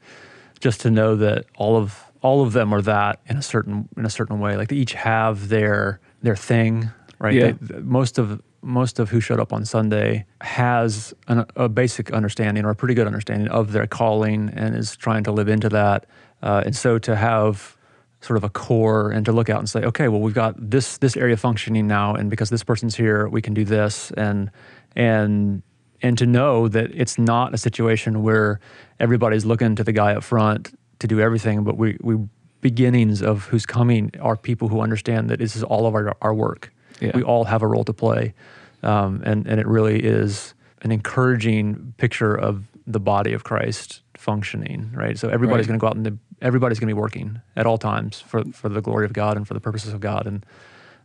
just 0.60 0.82
to 0.82 0.90
know 0.90 1.16
that 1.16 1.46
all 1.58 1.78
of 1.78 2.04
all 2.22 2.42
of 2.42 2.54
them 2.54 2.74
are 2.74 2.82
that 2.82 3.20
in 3.28 3.38
a 3.38 3.42
certain 3.42 3.88
in 3.98 4.06
a 4.06 4.10
certain 4.10 4.40
way. 4.40 4.58
Like 4.58 4.70
they 4.70 4.78
each 4.78 4.94
have 4.94 5.50
their 5.50 6.00
their 6.22 6.36
thing, 6.36 6.90
right? 7.20 7.34
Yeah. 7.34 7.52
They, 7.60 7.80
most 7.80 8.18
of 8.18 8.42
most 8.62 8.98
of 9.00 9.10
who 9.10 9.20
showed 9.20 9.40
up 9.40 9.54
on 9.54 9.64
Sunday 9.64 10.26
has 10.42 11.14
an, 11.28 11.46
a 11.56 11.70
basic 11.70 12.12
understanding 12.12 12.66
or 12.66 12.72
a 12.72 12.76
pretty 12.76 12.96
good 12.96 13.06
understanding 13.06 13.48
of 13.50 13.72
their 13.72 13.86
calling 13.86 14.50
and 14.56 14.76
is 14.76 14.96
trying 14.96 15.24
to 15.24 15.32
live 15.32 15.48
into 15.48 15.70
that. 15.70 16.08
Uh, 16.42 16.64
and 16.66 16.76
so 16.76 16.98
to 16.98 17.16
have 17.16 17.78
sort 18.26 18.38
of 18.38 18.44
a 18.44 18.50
core 18.50 19.12
and 19.12 19.26
to 19.26 19.32
look 19.32 19.50
out 19.50 19.60
and 19.60 19.70
say, 19.70 19.82
okay, 19.82 20.08
well 20.08 20.20
we've 20.20 20.34
got 20.34 20.56
this 20.58 20.98
this 20.98 21.16
area 21.16 21.38
functioning 21.38 21.88
now, 21.88 22.16
and 22.16 22.30
because 22.30 22.50
this 22.50 22.64
person's 22.64 22.96
here, 22.96 23.28
we 23.28 23.42
can 23.42 23.54
do 23.54 23.64
this, 23.64 24.12
and 24.12 24.50
and 24.96 25.62
and 26.02 26.18
to 26.18 26.26
know 26.26 26.68
that 26.68 26.92
it's 26.94 27.18
not 27.18 27.54
a 27.54 27.58
situation 27.58 28.24
where 28.24 28.60
everybody's 29.00 29.46
looking 29.46 29.76
to 29.76 29.84
the 29.84 29.92
guy 29.92 30.16
up 30.16 30.24
front 30.24 30.78
to 31.00 31.08
do 31.08 31.20
everything, 31.20 31.64
but 31.64 31.78
we 31.78 31.98
we 32.02 32.18
beginnings 32.62 33.22
of 33.22 33.46
who's 33.46 33.66
coming 33.66 34.12
are 34.20 34.36
people 34.36 34.68
who 34.68 34.82
understand 34.82 35.30
that 35.30 35.38
this 35.38 35.56
is 35.56 35.64
all 35.64 35.86
of 35.86 35.94
our, 35.94 36.18
our 36.22 36.34
work. 36.34 36.74
Yeah. 37.00 37.12
We 37.14 37.22
all 37.22 37.44
have 37.44 37.62
a 37.62 37.68
role 37.68 37.84
to 37.84 37.94
play, 37.94 38.34
um, 38.82 39.22
and 39.24 39.46
and 39.48 39.60
it 39.60 39.68
really 39.68 40.04
is 40.04 40.56
an 40.82 40.92
encouraging 40.92 41.94
picture 41.98 42.34
of 42.34 42.66
the 42.88 43.00
body 43.00 43.34
of 43.34 43.44
Christ 43.44 44.02
functioning, 44.30 44.92
right? 45.04 45.18
So 45.22 45.26
everybody's 45.30 45.68
Right. 45.68 45.78
going 45.78 45.80
to 45.80 45.84
go 45.84 45.88
out 45.92 45.96
and 45.96 46.06
the- 46.06 46.18
everybody's 46.42 46.80
going 46.80 46.90
to 46.90 46.96
be 46.96 47.02
working 47.06 47.28
at 47.56 47.66
all 47.68 47.78
times 47.78 48.14
for 48.30 48.44
for 48.60 48.70
the 48.70 48.82
glory 48.82 49.06
of 49.06 49.14
God 49.14 49.38
and 49.38 49.48
for 49.48 49.54
the 49.54 49.60
purposes 49.68 49.94
of 49.94 50.00
God, 50.00 50.24
and 50.28 50.46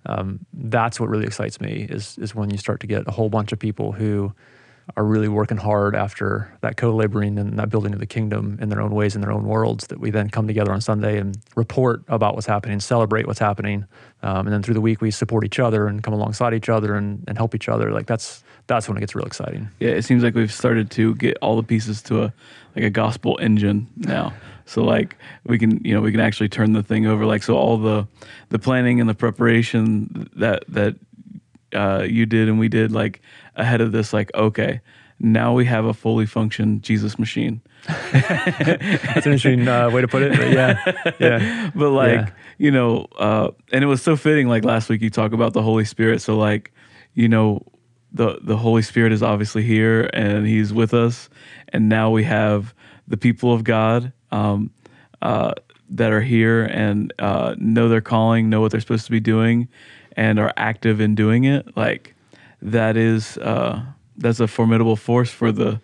um, 0.07 0.29
that's 0.75 0.99
what 1.01 1.09
really 1.13 1.27
excites 1.27 1.61
me 1.61 1.87
is 1.97 2.17
is 2.19 2.35
when 2.35 2.49
you 2.51 2.59
start 2.59 2.81
to 2.81 2.87
get 2.87 3.03
a 3.07 3.11
whole 3.19 3.29
bunch 3.29 3.53
of 3.53 3.59
people 3.59 3.93
who 3.93 4.33
are 4.97 5.05
really 5.05 5.29
working 5.29 5.57
hard 5.57 5.95
after 5.95 6.53
that 6.61 6.77
co-laboring 6.77 7.39
and 7.39 7.59
that 7.59 7.71
building 7.71 7.93
of 7.93 8.01
the 8.01 8.07
kingdom 8.07 8.59
in 8.61 8.69
their 8.69 8.81
own 8.81 8.93
ways 8.95 9.15
in 9.15 9.21
their 9.21 9.33
own 9.33 9.45
worlds 9.45 9.87
that 9.89 10.01
we 10.01 10.11
then 10.11 10.29
come 10.29 10.47
together 10.47 10.73
on 10.73 10.81
sunday 10.81 11.19
and 11.19 11.39
report 11.57 12.03
about 12.09 12.35
what's 12.35 12.47
happening 12.47 12.81
celebrate 12.81 13.27
what's 13.27 13.39
happening. 13.39 13.87
Um, 14.23 14.47
and 14.47 14.53
then 14.53 14.63
through 14.63 14.75
the 14.75 14.81
week 14.81 15.01
we 15.01 15.11
support 15.11 15.45
each 15.45 15.59
other 15.59 15.87
and 15.87 16.03
come 16.03 16.13
alongside 16.13 16.55
each 16.55 16.69
other 16.69 16.97
and, 16.97 17.23
and 17.29 17.39
help 17.39 17.55
each 17.55 17.69
other. 17.69 17.93
Like 17.93 18.07
that's 18.07 18.43
that's 18.67 18.89
when 18.89 18.97
it 18.97 19.01
gets 19.01 19.15
real 19.15 19.27
exciting. 19.27 19.69
Yeah, 19.79 19.91
it 19.91 20.03
seems 20.03 20.23
like 20.23 20.35
we've 20.35 20.53
started 20.53 20.91
to 20.93 21.15
get 21.15 21.39
all 21.41 21.57
the 21.57 21.63
pieces 21.63 22.03
to 22.03 22.25
a 22.25 22.33
like 22.77 22.85
a 22.85 22.91
gospel 22.91 23.39
engine 23.41 23.87
now. 23.97 24.33
So 24.67 24.83
like 24.83 25.17
we 25.47 25.59
can 25.59 25.83
you 25.85 25.95
know 25.95 26.01
we 26.01 26.11
can 26.11 26.21
actually 26.21 26.49
turn 26.49 26.73
the 26.73 26.83
thing 26.83 27.07
over. 27.07 27.27
Like 27.27 27.43
so 27.43 27.57
all 27.57 27.77
the 27.79 28.07
the 28.49 28.59
planning 28.59 29.01
and 29.01 29.09
the 29.09 29.15
preparation 29.15 30.29
that 30.37 30.65
that 30.69 30.97
uh, 31.75 32.05
you 32.09 32.27
did 32.27 32.49
and 32.49 32.59
we 32.59 32.69
did 32.69 32.93
like 32.93 33.21
ahead 33.57 33.81
of 33.81 33.93
this 33.93 34.13
like 34.13 34.31
okay 34.35 34.81
now 35.23 35.53
we 35.53 35.67
have 35.67 35.85
a 35.85 35.93
fully 35.93 36.25
functioned 36.25 36.83
Jesus 36.83 37.19
machine. 37.19 37.61
that's 38.13 39.27
an 39.27 39.33
interesting 39.33 39.69
uh, 39.69 39.91
way 39.91 40.01
to 40.01 40.09
put 40.09 40.23
it 40.23 40.37
but 40.37 40.51
yeah 40.51 41.13
yeah 41.21 41.71
but 41.75 41.91
like 41.91 42.21
Yeah. 42.21 42.31
you 42.59 42.71
know 42.71 43.07
uh 43.19 43.51
and 43.73 43.83
it 43.85 43.87
was 43.87 44.03
so 44.03 44.17
fitting 44.17 44.49
like 44.49 44.65
last 44.65 44.89
week 44.89 45.01
you 45.03 45.11
talk 45.11 45.33
about 45.33 45.53
the 45.53 45.63
holy 45.63 45.85
spirit 45.85 46.21
so 46.23 46.37
like 46.37 46.73
you 47.15 47.29
know 47.29 47.63
the 48.13 48.39
the 48.43 48.57
holy 48.57 48.83
spirit 48.83 49.13
is 49.13 49.23
obviously 49.23 49.63
here 49.63 50.11
and 50.13 50.47
he's 50.47 50.73
with 50.73 50.93
us 50.95 51.29
and 51.69 51.89
now 51.89 52.11
we 52.11 52.25
have 52.25 52.75
the 53.09 53.17
people 53.17 53.53
of 53.53 53.65
god 53.65 54.13
um 54.31 54.71
uh 55.23 55.53
that 55.89 56.13
are 56.13 56.21
here 56.23 56.65
and 56.65 57.13
uh 57.19 57.55
know 57.59 57.89
their 57.89 58.01
calling 58.03 58.49
know 58.51 58.61
what 58.61 58.71
they're 58.73 58.81
supposed 58.81 59.07
to 59.07 59.11
be 59.11 59.21
doing 59.21 59.69
and 60.17 60.39
are 60.39 60.53
active 60.57 61.01
in 61.01 61.15
doing 61.15 61.45
it 61.45 61.77
like 61.77 62.15
that 62.63 62.97
is 62.97 63.39
uh 63.39 63.81
that's 64.17 64.41
a 64.41 64.47
formidable 64.47 64.97
force 64.97 65.31
for 65.31 65.51
the 65.53 65.81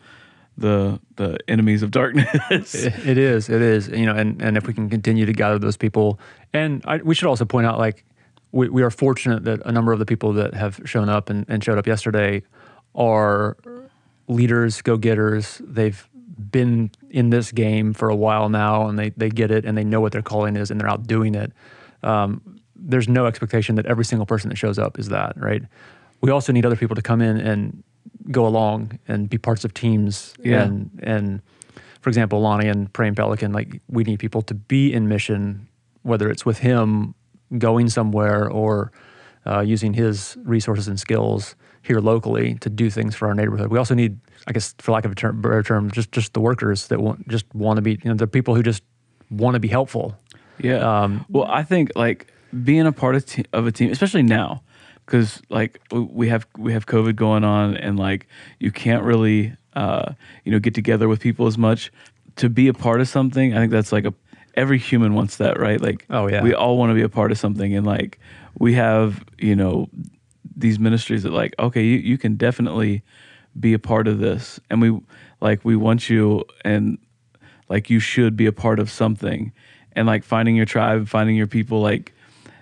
the 0.58 0.98
the 1.16 1.38
enemies 1.48 1.82
of 1.82 1.90
darkness 1.90 2.74
It- 2.74 3.06
it 3.06 3.18
is. 3.18 3.48
It 3.48 3.60
is. 3.62 3.88
You 3.88 4.06
know, 4.06 4.14
and, 4.14 4.40
and 4.42 4.56
if 4.56 4.66
we 4.66 4.72
can 4.74 4.88
continue 4.88 5.26
to 5.26 5.32
gather 5.32 5.58
those 5.58 5.76
people, 5.76 6.18
and 6.54 6.82
I, 6.86 6.96
we 6.98 7.14
should 7.14 7.28
also 7.28 7.44
point 7.44 7.66
out, 7.66 7.78
like, 7.78 8.04
we, 8.52 8.68
we 8.70 8.82
are 8.82 8.90
fortunate 8.90 9.44
that 9.44 9.60
a 9.66 9.72
number 9.72 9.92
of 9.92 9.98
the 9.98 10.06
people 10.06 10.32
that 10.34 10.54
have 10.54 10.80
shown 10.86 11.08
up 11.10 11.28
and, 11.28 11.44
and 11.48 11.62
showed 11.62 11.76
up 11.78 11.86
yesterday 11.86 12.42
are 12.94 13.56
leaders, 14.28 14.80
go 14.82 14.96
getters. 14.96 15.60
They've 15.64 16.06
been 16.50 16.90
in 17.10 17.30
this 17.30 17.52
game 17.52 17.92
for 17.92 18.08
a 18.08 18.16
while 18.16 18.48
now, 18.48 18.88
and 18.88 18.98
they 18.98 19.10
they 19.10 19.28
get 19.30 19.50
it, 19.50 19.64
and 19.64 19.76
they 19.76 19.84
know 19.84 20.00
what 20.00 20.12
their 20.12 20.22
calling 20.22 20.56
is, 20.56 20.70
and 20.70 20.80
they're 20.80 20.88
out 20.88 21.06
doing 21.06 21.34
it. 21.34 21.52
Um, 22.02 22.55
there's 22.88 23.09
no 23.09 23.27
expectation 23.27 23.75
that 23.77 23.87
every 23.87 24.05
single 24.05 24.27
person 24.27 24.49
that 24.51 24.57
shows 24.57 24.79
up 24.79 24.99
is 24.99 25.09
that, 25.09 25.33
right? 25.37 25.62
We 26.20 26.31
also 26.31 26.53
need 26.53 26.64
other 26.64 26.77
people 26.77 26.96
to 26.96 27.03
come 27.03 27.20
in 27.20 27.37
and 27.38 27.83
go 28.31 28.46
along 28.46 28.99
and 29.09 29.29
be 29.29 29.38
parts 29.38 29.64
of 29.64 29.75
teams 29.75 30.35
Yeah. 30.42 30.62
and 30.62 30.90
and 31.03 31.42
for 32.01 32.11
example, 32.11 32.40
Lonnie 32.40 32.68
and 32.68 32.92
Praying 32.92 33.16
Pelican, 33.16 33.53
like 33.53 33.81
we 33.88 34.05
need 34.05 34.20
people 34.20 34.40
to 34.42 34.55
be 34.55 34.92
in 34.92 35.09
mission, 35.09 35.66
whether 36.03 36.31
it's 36.31 36.46
with 36.46 36.59
him 36.59 37.14
going 37.59 37.88
somewhere 37.88 38.49
or 38.49 38.92
uh, 39.44 39.61
using 39.61 39.92
his 39.94 40.37
resources 40.44 40.87
and 40.87 41.01
skills 41.01 41.57
here 41.83 41.99
locally 42.01 42.55
to 42.61 42.70
do 42.70 42.90
things 42.90 43.16
for 43.16 43.27
our 43.29 43.35
neighborhood. 43.35 43.70
We 43.72 43.79
also 43.79 43.94
need, 43.94 44.18
I 44.46 44.53
guess, 44.53 44.75
for 44.79 44.92
lack 44.92 45.05
of 45.05 45.11
a 45.12 45.14
term, 45.16 45.40
better 45.40 45.62
term, 45.64 45.90
just 45.90 46.12
just 46.12 46.33
the 46.33 46.40
workers 46.40 46.87
that 46.88 47.01
want 47.01 47.27
just 47.29 47.46
want 47.55 47.77
to 47.79 47.83
be, 47.83 47.92
you 48.03 48.11
know, 48.11 48.14
the 48.14 48.27
people 48.29 48.55
who 48.55 48.62
just 48.62 48.83
want 49.31 49.55
to 49.55 49.61
be 49.61 49.68
helpful. 49.68 50.16
Yeah. 50.59 50.79
Um, 51.03 51.27
well, 51.29 51.44
I 51.49 51.64
think 51.64 51.90
like 51.96 52.33
being 52.64 52.87
a 52.87 52.92
part 52.92 53.14
of, 53.16 53.26
te- 53.26 53.44
of 53.52 53.66
a 53.66 53.72
team, 53.72 53.90
especially 53.90 54.22
now, 54.22 54.62
because 55.04 55.40
like 55.48 55.80
we 55.92 56.28
have 56.28 56.46
we 56.56 56.72
have 56.72 56.87
COVID 56.87 57.16
going 57.16 57.44
on, 57.44 57.76
and 57.76 57.98
like 57.98 58.26
you 58.59 58.70
can't 58.70 59.02
really 59.04 59.54
uh, 59.74 60.12
you 60.44 60.52
know 60.52 60.59
get 60.59 60.74
together 60.74 61.09
with 61.09 61.20
people 61.20 61.46
as 61.46 61.56
much. 61.59 61.92
To 62.37 62.48
be 62.50 62.68
a 62.68 62.74
part 62.74 63.00
of 63.00 63.09
something, 63.09 63.54
I 63.54 63.59
think 63.61 63.72
that's 63.72 63.92
like 63.92 64.04
a 64.04 64.12
every 64.54 64.78
human 64.78 65.14
wants 65.14 65.37
that, 65.37 65.59
right? 65.59 65.80
Like, 65.80 66.06
Oh, 66.11 66.28
yeah. 66.28 66.42
we 66.42 66.54
all 66.54 66.76
want 66.78 66.90
to 66.90 66.94
be 66.94 67.02
a 67.02 67.09
part 67.09 67.30
of 67.32 67.38
something, 67.38 67.74
and 67.74 67.87
like 67.87 68.18
we 68.59 68.74
have 68.74 69.24
you 69.38 69.56
know 69.56 69.88
these 70.56 70.78
ministries 70.78 71.22
that 71.22 71.32
like 71.32 71.54
okay, 71.59 71.82
you 71.82 71.98
you 71.98 72.18
can 72.18 72.37
definitely 72.37 73.02
be 73.59 73.72
a 73.72 73.78
part 73.78 74.06
of 74.09 74.18
this, 74.18 74.61
and 74.70 74.80
we 74.82 74.98
like 75.40 75.64
we 75.64 75.76
want 75.76 76.09
you 76.11 76.44
and 76.64 76.98
like 77.68 77.90
you 77.90 77.98
should 78.00 78.37
be 78.37 78.46
a 78.46 78.52
part 78.52 78.78
of 78.78 78.90
something 78.90 79.52
and 79.92 80.06
like 80.06 80.22
finding 80.24 80.56
your 80.56 80.64
tribe 80.66 81.09
finding 81.09 81.37
your 81.37 81.46
people 81.46 81.80
like 81.80 82.12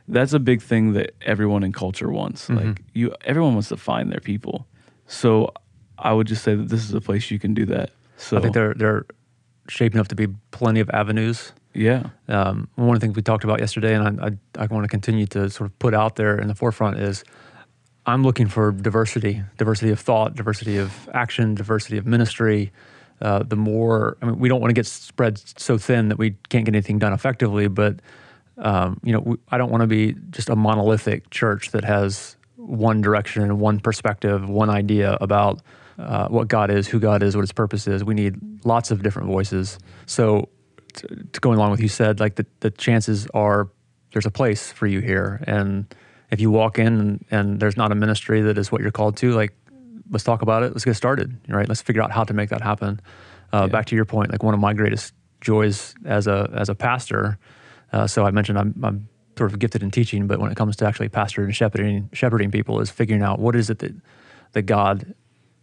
that's 0.09 0.33
a 0.33 0.39
big 0.39 0.61
thing 0.63 0.93
that 0.93 1.13
everyone 1.23 1.63
in 1.65 1.73
culture 1.73 2.11
wants 2.11 2.49
Mm-hmm. 2.49 2.69
like 2.69 2.83
you 2.93 3.15
everyone 3.25 3.55
wants 3.55 3.69
to 3.71 3.77
find 3.77 4.11
their 4.13 4.21
people 4.21 4.67
so 5.07 5.53
i 5.99 6.13
would 6.13 6.27
just 6.27 6.43
say 6.43 6.55
that 6.55 6.69
this 6.69 6.85
is 6.85 6.93
a 6.95 7.01
place 7.01 7.31
you 7.31 7.39
can 7.39 7.55
do 7.55 7.65
that 7.67 7.91
so 8.17 8.37
I 8.37 8.41
think 8.41 8.55
they're 8.55 8.75
they're 8.75 9.07
shaping 9.69 9.99
up 10.01 10.09
to 10.09 10.15
be 10.15 10.29
plenty 10.51 10.81
of 10.81 10.89
avenues. 10.91 11.53
yeah 11.73 12.11
Um, 12.29 12.69
one 12.77 12.91
of 12.95 13.01
the 13.01 13.07
things 13.07 13.17
we 13.17 13.23
talked 13.23 13.45
about 13.45 13.61
yesterday, 13.61 13.95
and 13.95 14.21
I, 14.21 14.27
I, 14.27 14.65
I 14.65 14.67
want 14.67 14.85
to 14.85 14.89
continue 14.89 15.27
to 15.29 15.49
sort 15.51 15.69
of 15.71 15.79
put 15.79 15.95
out 15.95 16.17
there 16.17 16.39
in 16.39 16.49
the 16.49 16.55
forefront 16.55 16.99
is 16.99 17.25
I'm 18.07 18.23
looking 18.23 18.47
for 18.47 18.71
diversity, 18.73 19.43
diversity 19.57 19.91
of 19.91 19.99
thought, 19.99 20.35
diversity 20.37 20.77
of 20.77 21.09
action, 21.15 21.55
diversity 21.55 21.97
of 21.97 22.05
ministry. 22.07 22.71
Uh, 23.23 23.43
the 23.43 23.57
more, 23.57 24.19
I 24.21 24.27
mean, 24.27 24.39
we 24.39 24.49
don't 24.51 24.61
want 24.61 24.69
to 24.71 24.75
get 24.75 24.87
spread 24.87 25.39
so 25.59 25.79
thin 25.79 26.09
that 26.11 26.19
we 26.19 26.33
can't 26.51 26.67
get 26.67 26.75
anything 26.75 26.99
done 26.99 27.15
effectively, 27.15 27.67
but 27.69 28.01
um, 28.59 29.01
you 29.03 29.13
know, 29.13 29.21
we, 29.21 29.37
I 29.49 29.59
don't 29.59 29.71
want 29.71 29.83
to 29.83 29.87
be 29.87 30.15
just 30.31 30.49
a 30.49 30.57
monolithic 30.57 31.31
church 31.31 31.71
that 31.73 31.85
has 31.85 32.37
one 32.57 33.01
direction 33.01 33.43
and 33.43 33.61
one 33.61 33.81
perspective, 33.81 34.49
one 34.49 34.71
idea 34.71 35.19
about 35.21 35.61
uh, 35.99 36.29
what 36.29 36.49
God 36.49 36.71
is, 36.71 36.89
who 36.89 36.99
God 36.99 37.23
is, 37.23 37.37
what 37.37 37.43
His 37.43 37.53
purpose 37.53 37.87
is. 37.87 38.05
We 38.05 38.15
need 38.15 38.65
lots 38.65 38.91
of 38.91 39.03
different 39.03 39.29
voices. 39.29 39.79
So, 40.07 40.49
to, 40.95 41.09
to 41.09 41.41
go 41.41 41.53
along 41.53 41.73
with 41.73 41.81
you 41.81 41.89
said, 41.89 42.21
like 42.21 42.37
the, 42.37 42.47
the 42.61 42.71
chances 42.71 43.27
are 43.35 43.69
there's 44.13 44.27
a 44.27 44.31
place 44.31 44.71
for 44.71 44.87
you 44.87 45.01
here, 45.01 45.43
and 45.47 45.93
if 46.31 46.41
you 46.41 46.51
walk 46.51 46.79
in 46.79 46.87
and, 46.87 47.25
and 47.31 47.61
there's 47.61 47.77
not 47.77 47.93
a 47.93 47.95
ministry 47.95 48.43
that 48.43 48.59
is 48.59 48.71
what 48.71 48.81
you're 48.81 48.93
called 48.93 49.17
to, 49.19 49.33
like 49.33 49.53
let's 50.11 50.25
talk 50.25 50.43
about 50.43 50.63
it. 50.63 50.73
Let's 50.73 50.85
get 50.85 50.95
started. 50.95 51.37
Right? 51.49 51.69
Let's 51.69 51.83
figure 51.83 52.03
out 52.03 52.11
how 52.11 52.25
to 52.25 52.33
make 52.35 52.51
that 52.51 52.61
happen. 52.61 53.01
Uh, 53.53 53.63
Yeah. 53.63 53.67
Back 53.67 53.87
to 53.87 53.97
your 53.97 54.05
point, 54.05 54.31
like 54.31 54.43
one 54.43 54.55
of 54.55 54.61
my 54.61 54.73
greatest 54.73 55.15
joys 55.41 55.95
as 56.05 56.27
a 56.27 56.51
as 56.55 56.69
a 56.69 56.75
pastor. 56.75 57.39
Uh, 57.95 58.07
so 58.09 58.27
I 58.27 58.31
mentioned 58.33 58.59
I'm, 58.59 58.75
I'm 58.83 59.09
sort 59.39 59.53
of 59.53 59.59
gifted 59.61 59.83
in 59.83 59.91
teaching, 59.91 60.27
but 60.27 60.41
when 60.41 60.51
it 60.51 60.57
comes 60.57 60.75
to 60.77 60.87
actually 60.87 61.09
pastoring 61.09 61.45
and 61.45 61.55
shepherding 61.57 62.11
shepherding 62.13 62.51
people, 62.51 62.81
is 62.81 62.91
figuring 62.91 63.23
out 63.23 63.39
what 63.39 63.55
is 63.55 63.71
it 63.71 63.79
that 63.79 63.95
that 64.53 64.63
God 64.63 65.15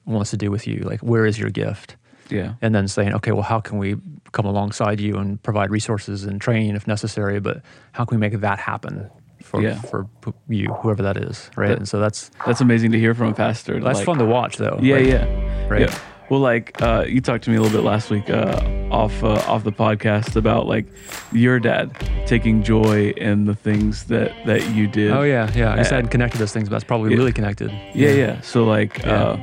wants 0.06 0.32
to 0.32 0.38
do 0.38 0.50
with 0.50 0.66
you. 0.68 0.78
Like 0.92 1.02
where 1.02 1.26
is 1.26 1.38
your 1.38 1.50
gift? 1.50 1.98
yeah 2.30 2.54
and 2.62 2.74
then 2.74 2.88
saying, 2.88 3.14
okay, 3.14 3.34
well, 3.34 3.42
how 3.54 3.60
can 3.60 3.78
we 3.78 3.98
come 4.32 4.46
alongside 4.46 5.02
you 5.02 5.18
and 5.18 5.44
provide 5.44 5.70
resources 5.70 6.24
and 6.24 6.40
training 6.40 6.76
if 6.78 6.88
necessary? 6.88 7.42
But 7.42 7.62
how 7.92 8.06
can 8.06 8.18
we 8.18 8.22
make 8.30 8.40
that 8.40 8.58
happen 8.60 9.10
for 9.44 9.62
Yeah. 9.62 9.82
for 9.82 10.08
you, 10.48 10.68
whoever 10.82 11.04
that 11.04 11.18
is, 11.18 11.50
right? 11.58 11.68
That- 11.70 11.80
and 11.80 11.88
so 11.90 12.00
that's 12.00 12.32
that's 12.46 12.62
amazing 12.62 12.92
to 12.94 13.00
hear 13.00 13.14
from 13.14 13.28
a 13.28 13.34
pastor 13.34 13.74
that's 13.82 13.98
like- 14.00 14.06
fun 14.06 14.18
to 14.20 14.26
watch, 14.26 14.56
though. 14.58 14.80
Yeah, 14.82 14.96
Like, 14.96 15.08
yeah, 15.08 15.68
right. 15.68 15.82
Yeah. 15.82 16.00
Well, 16.32 16.40
like 16.40 16.82
uh, 16.82 17.04
you 17.06 17.20
talked 17.20 17.44
to 17.44 17.50
me 17.50 17.58
a 17.58 17.62
little 17.62 17.78
bit 17.78 17.86
last 17.86 18.10
week 18.10 18.30
uh, 18.30 18.62
off 18.90 19.22
uh, 19.22 19.34
off 19.52 19.66
the 19.66 19.72
podcast 19.74 20.38
about 20.38 20.66
like 20.66 20.86
your 21.34 21.60
dad 21.60 21.92
taking 22.26 22.64
joy 22.64 23.10
in 23.18 23.44
the 23.44 23.54
things 23.54 24.06
that 24.06 24.32
that 24.46 24.66
you 24.74 24.88
did. 24.88 25.12
Oh 25.12 25.24
yeah, 25.24 25.52
yeah. 25.54 25.74
I 25.74 25.76
guess 25.76 25.92
I 25.92 25.96
hadn't 25.96 26.10
connected 26.10 26.38
those 26.38 26.54
things, 26.54 26.70
but 26.70 26.76
that's 26.76 26.86
probably 26.86 27.12
yeah. 27.12 27.18
really 27.18 27.34
connected. 27.34 27.70
Yeah, 27.94 28.12
yeah. 28.12 28.40
So 28.40 28.64
like 28.64 29.00
Yeah. 29.00 29.12
uh, 29.12 29.40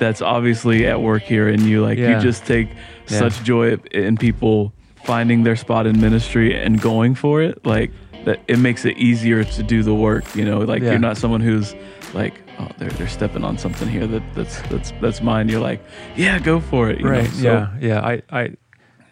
that's 0.00 0.22
obviously 0.22 0.86
at 0.88 1.00
work 1.00 1.22
here 1.22 1.46
and 1.46 1.62
you. 1.62 1.84
Like 1.84 1.98
Yeah. 1.98 2.16
you 2.16 2.20
just 2.20 2.44
take 2.44 2.68
Yeah. 3.06 3.18
such 3.20 3.44
joy 3.44 3.76
in 3.92 4.16
people 4.16 4.72
finding 5.04 5.44
their 5.44 5.54
spot 5.54 5.86
in 5.86 6.00
ministry 6.00 6.52
and 6.60 6.80
going 6.80 7.14
for 7.14 7.42
it. 7.42 7.64
Like 7.64 7.92
that, 8.24 8.40
it 8.48 8.58
makes 8.58 8.84
it 8.84 8.96
easier 8.96 9.44
to 9.44 9.62
do 9.62 9.84
the 9.84 9.94
work. 9.94 10.34
You 10.34 10.44
know, 10.46 10.58
like 10.62 10.82
Yeah. 10.82 10.90
you're 10.90 10.98
not 10.98 11.16
someone 11.16 11.42
who's 11.42 11.76
like, 12.12 12.34
oh, 12.58 12.68
they're 12.78 12.90
they're 12.90 13.08
stepping 13.08 13.44
on 13.44 13.58
something 13.58 13.88
here 13.88 14.06
that 14.06 14.22
that's 14.34 14.60
that's 14.62 14.92
that's 15.00 15.20
mine. 15.22 15.48
You're 15.48 15.60
like, 15.60 15.80
yeah, 16.16 16.38
go 16.38 16.60
for 16.60 16.90
it. 16.90 16.98
you 16.98 17.04
know? 17.04 17.10
right. 17.10 17.30
So- 17.30 17.42
yeah. 17.42 17.68
Yeah. 17.80 18.00
I, 18.00 18.22
I, 18.30 18.50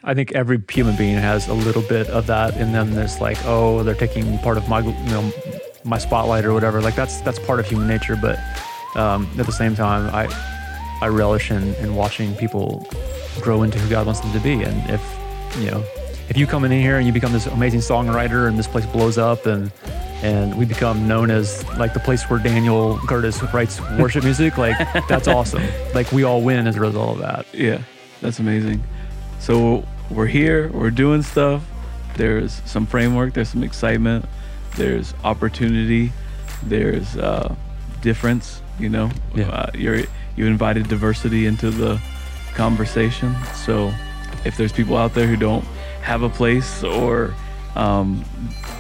I 0.05 0.15
think 0.15 0.33
every 0.33 0.61
human 0.71 0.97
being 0.97 1.15
has 1.17 1.47
a 1.49 1.55
little 1.55 1.83
bit 1.83 2.09
of 2.09 2.27
that 2.27 2.57
in 2.57 2.73
them. 2.73 2.93
There's 2.95 3.21
like, 3.21 3.39
oh, 3.45 3.83
they're 3.85 3.95
taking 3.95 4.37
part 4.39 4.57
of 4.59 4.69
my, 4.69 4.81
you 4.81 4.93
know, 5.11 5.33
my 5.85 5.99
spotlight 5.99 6.45
or 6.45 6.53
whatever. 6.53 6.81
Like 6.81 6.97
that's 6.97 7.21
that's 7.21 7.39
part 7.39 7.61
of 7.61 7.67
human 7.69 7.87
nature. 7.87 8.17
But 8.17 8.39
um, 8.97 9.29
at 9.39 9.47
the 9.47 9.53
same 9.53 9.75
time, 9.77 10.13
I, 10.13 10.27
I 11.01 11.07
relish 11.09 11.51
in, 11.53 11.75
in 11.77 11.95
watching 11.95 12.35
people 12.37 12.85
grow 13.41 13.63
into 13.63 13.79
who 13.79 13.89
God 13.89 14.07
wants 14.07 14.21
them 14.21 14.33
to 14.33 14.41
be. 14.41 14.63
And 14.63 14.91
if 14.91 15.01
you 15.61 15.71
know, 15.71 15.85
if 16.33 16.39
you 16.39 16.47
come 16.47 16.65
in 16.65 16.71
here 16.73 16.97
and 16.97 17.07
you 17.07 17.13
become 17.13 17.31
this 17.31 17.45
amazing 17.47 17.81
songwriter, 17.81 18.49
and 18.49 18.59
this 18.59 18.67
place 18.67 18.87
blows 18.87 19.19
up, 19.19 19.45
and 19.45 19.71
and 20.23 20.57
we 20.57 20.65
become 20.65 21.07
known 21.07 21.31
as 21.31 21.63
like 21.77 21.93
the 21.93 22.01
place 22.01 22.23
where 22.31 22.39
Daniel 22.39 22.97
Curtis 23.07 23.43
writes 23.53 23.79
worship 23.99 24.25
music, 24.25 24.57
like 24.57 24.79
that's 25.09 25.29
awesome. 25.29 25.63
Like 25.93 26.11
we 26.11 26.25
all 26.25 26.41
win 26.41 26.67
as 26.67 26.77
a 26.77 26.81
result 26.81 27.17
of 27.17 27.19
that. 27.19 27.47
Yeah, 27.53 27.83
that's 28.23 28.39
amazing. 28.39 28.83
So 29.41 29.87
we're 30.11 30.25
here, 30.27 30.69
we're 30.73 30.91
doing 30.91 31.21
stuff. 31.21 31.63
There's 32.17 32.63
some 32.65 32.87
framework, 32.87 33.35
there's 33.35 33.51
some 33.51 33.63
excitement, 33.63 34.25
there's 34.77 35.13
opportunity, 35.25 36.13
there's 36.63 37.15
uh, 37.19 37.55
difference. 38.01 38.63
You 38.79 38.89
know, 38.89 39.11
Yeah. 39.35 39.51
uh, 39.51 39.71
you're 39.75 40.05
you 40.35 40.47
invited 40.47 40.89
diversity 40.89 41.45
into 41.45 41.69
the 41.71 42.01
conversation. 42.55 43.37
So 43.55 43.93
if 44.47 44.57
there's 44.57 44.73
people 44.73 44.97
out 44.97 45.13
there 45.13 45.27
who 45.27 45.37
don't 45.37 45.63
have 46.03 46.23
a 46.23 46.29
place 46.29 46.83
or 46.85 47.35
um, 47.77 48.25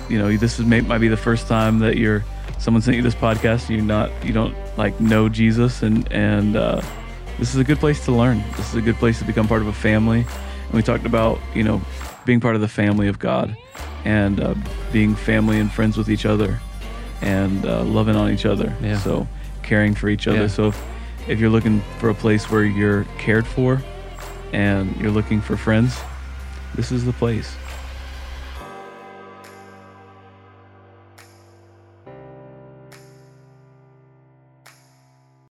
you 0.08 0.18
know 0.18 0.36
this 0.36 0.58
is 0.58 0.66
may, 0.66 0.80
might 0.82 0.98
be 0.98 1.08
the 1.08 1.16
first 1.16 1.46
time 1.48 1.78
that 1.78 1.96
you're 1.96 2.24
someone 2.58 2.82
sent 2.82 2.96
you 2.96 3.02
this 3.02 3.14
podcast 3.14 3.68
you 3.70 3.80
not 3.80 4.10
you 4.24 4.32
don't 4.32 4.54
like 4.76 4.98
know 5.00 5.28
jesus 5.28 5.82
and 5.82 6.10
and 6.12 6.56
uh, 6.56 6.80
this 7.38 7.54
is 7.54 7.60
a 7.60 7.64
good 7.64 7.78
place 7.78 8.04
to 8.04 8.12
learn 8.12 8.42
this 8.56 8.68
is 8.68 8.74
a 8.74 8.80
good 8.82 8.96
place 8.96 9.18
to 9.18 9.24
become 9.24 9.48
part 9.48 9.62
of 9.62 9.66
a 9.68 9.72
family 9.72 10.20
and 10.66 10.72
we 10.74 10.82
talked 10.82 11.06
about 11.06 11.38
you 11.54 11.62
know 11.64 11.80
being 12.26 12.40
part 12.40 12.54
of 12.54 12.60
the 12.60 12.68
family 12.68 13.08
of 13.08 13.18
god 13.18 13.56
and 14.04 14.40
uh, 14.40 14.54
being 14.92 15.14
family 15.14 15.58
and 15.58 15.72
friends 15.72 15.96
with 15.96 16.10
each 16.10 16.26
other 16.26 16.60
and 17.22 17.64
uh, 17.66 17.82
loving 17.84 18.16
on 18.16 18.30
each 18.30 18.44
other 18.46 18.74
Yeah. 18.82 18.98
so 18.98 19.26
caring 19.62 19.94
for 19.94 20.08
each 20.08 20.26
other 20.28 20.40
Yeah. 20.42 20.46
so 20.48 20.68
if, 20.68 20.82
if 21.28 21.40
you're 21.40 21.50
looking 21.50 21.80
for 21.98 22.10
a 22.10 22.14
place 22.14 22.50
where 22.50 22.64
you're 22.64 23.04
cared 23.18 23.46
for 23.46 23.80
and 24.52 24.94
you're 25.00 25.10
looking 25.12 25.40
for 25.40 25.56
friends 25.56 25.98
this 26.74 26.90
is 26.90 27.04
the 27.04 27.12
place 27.12 27.61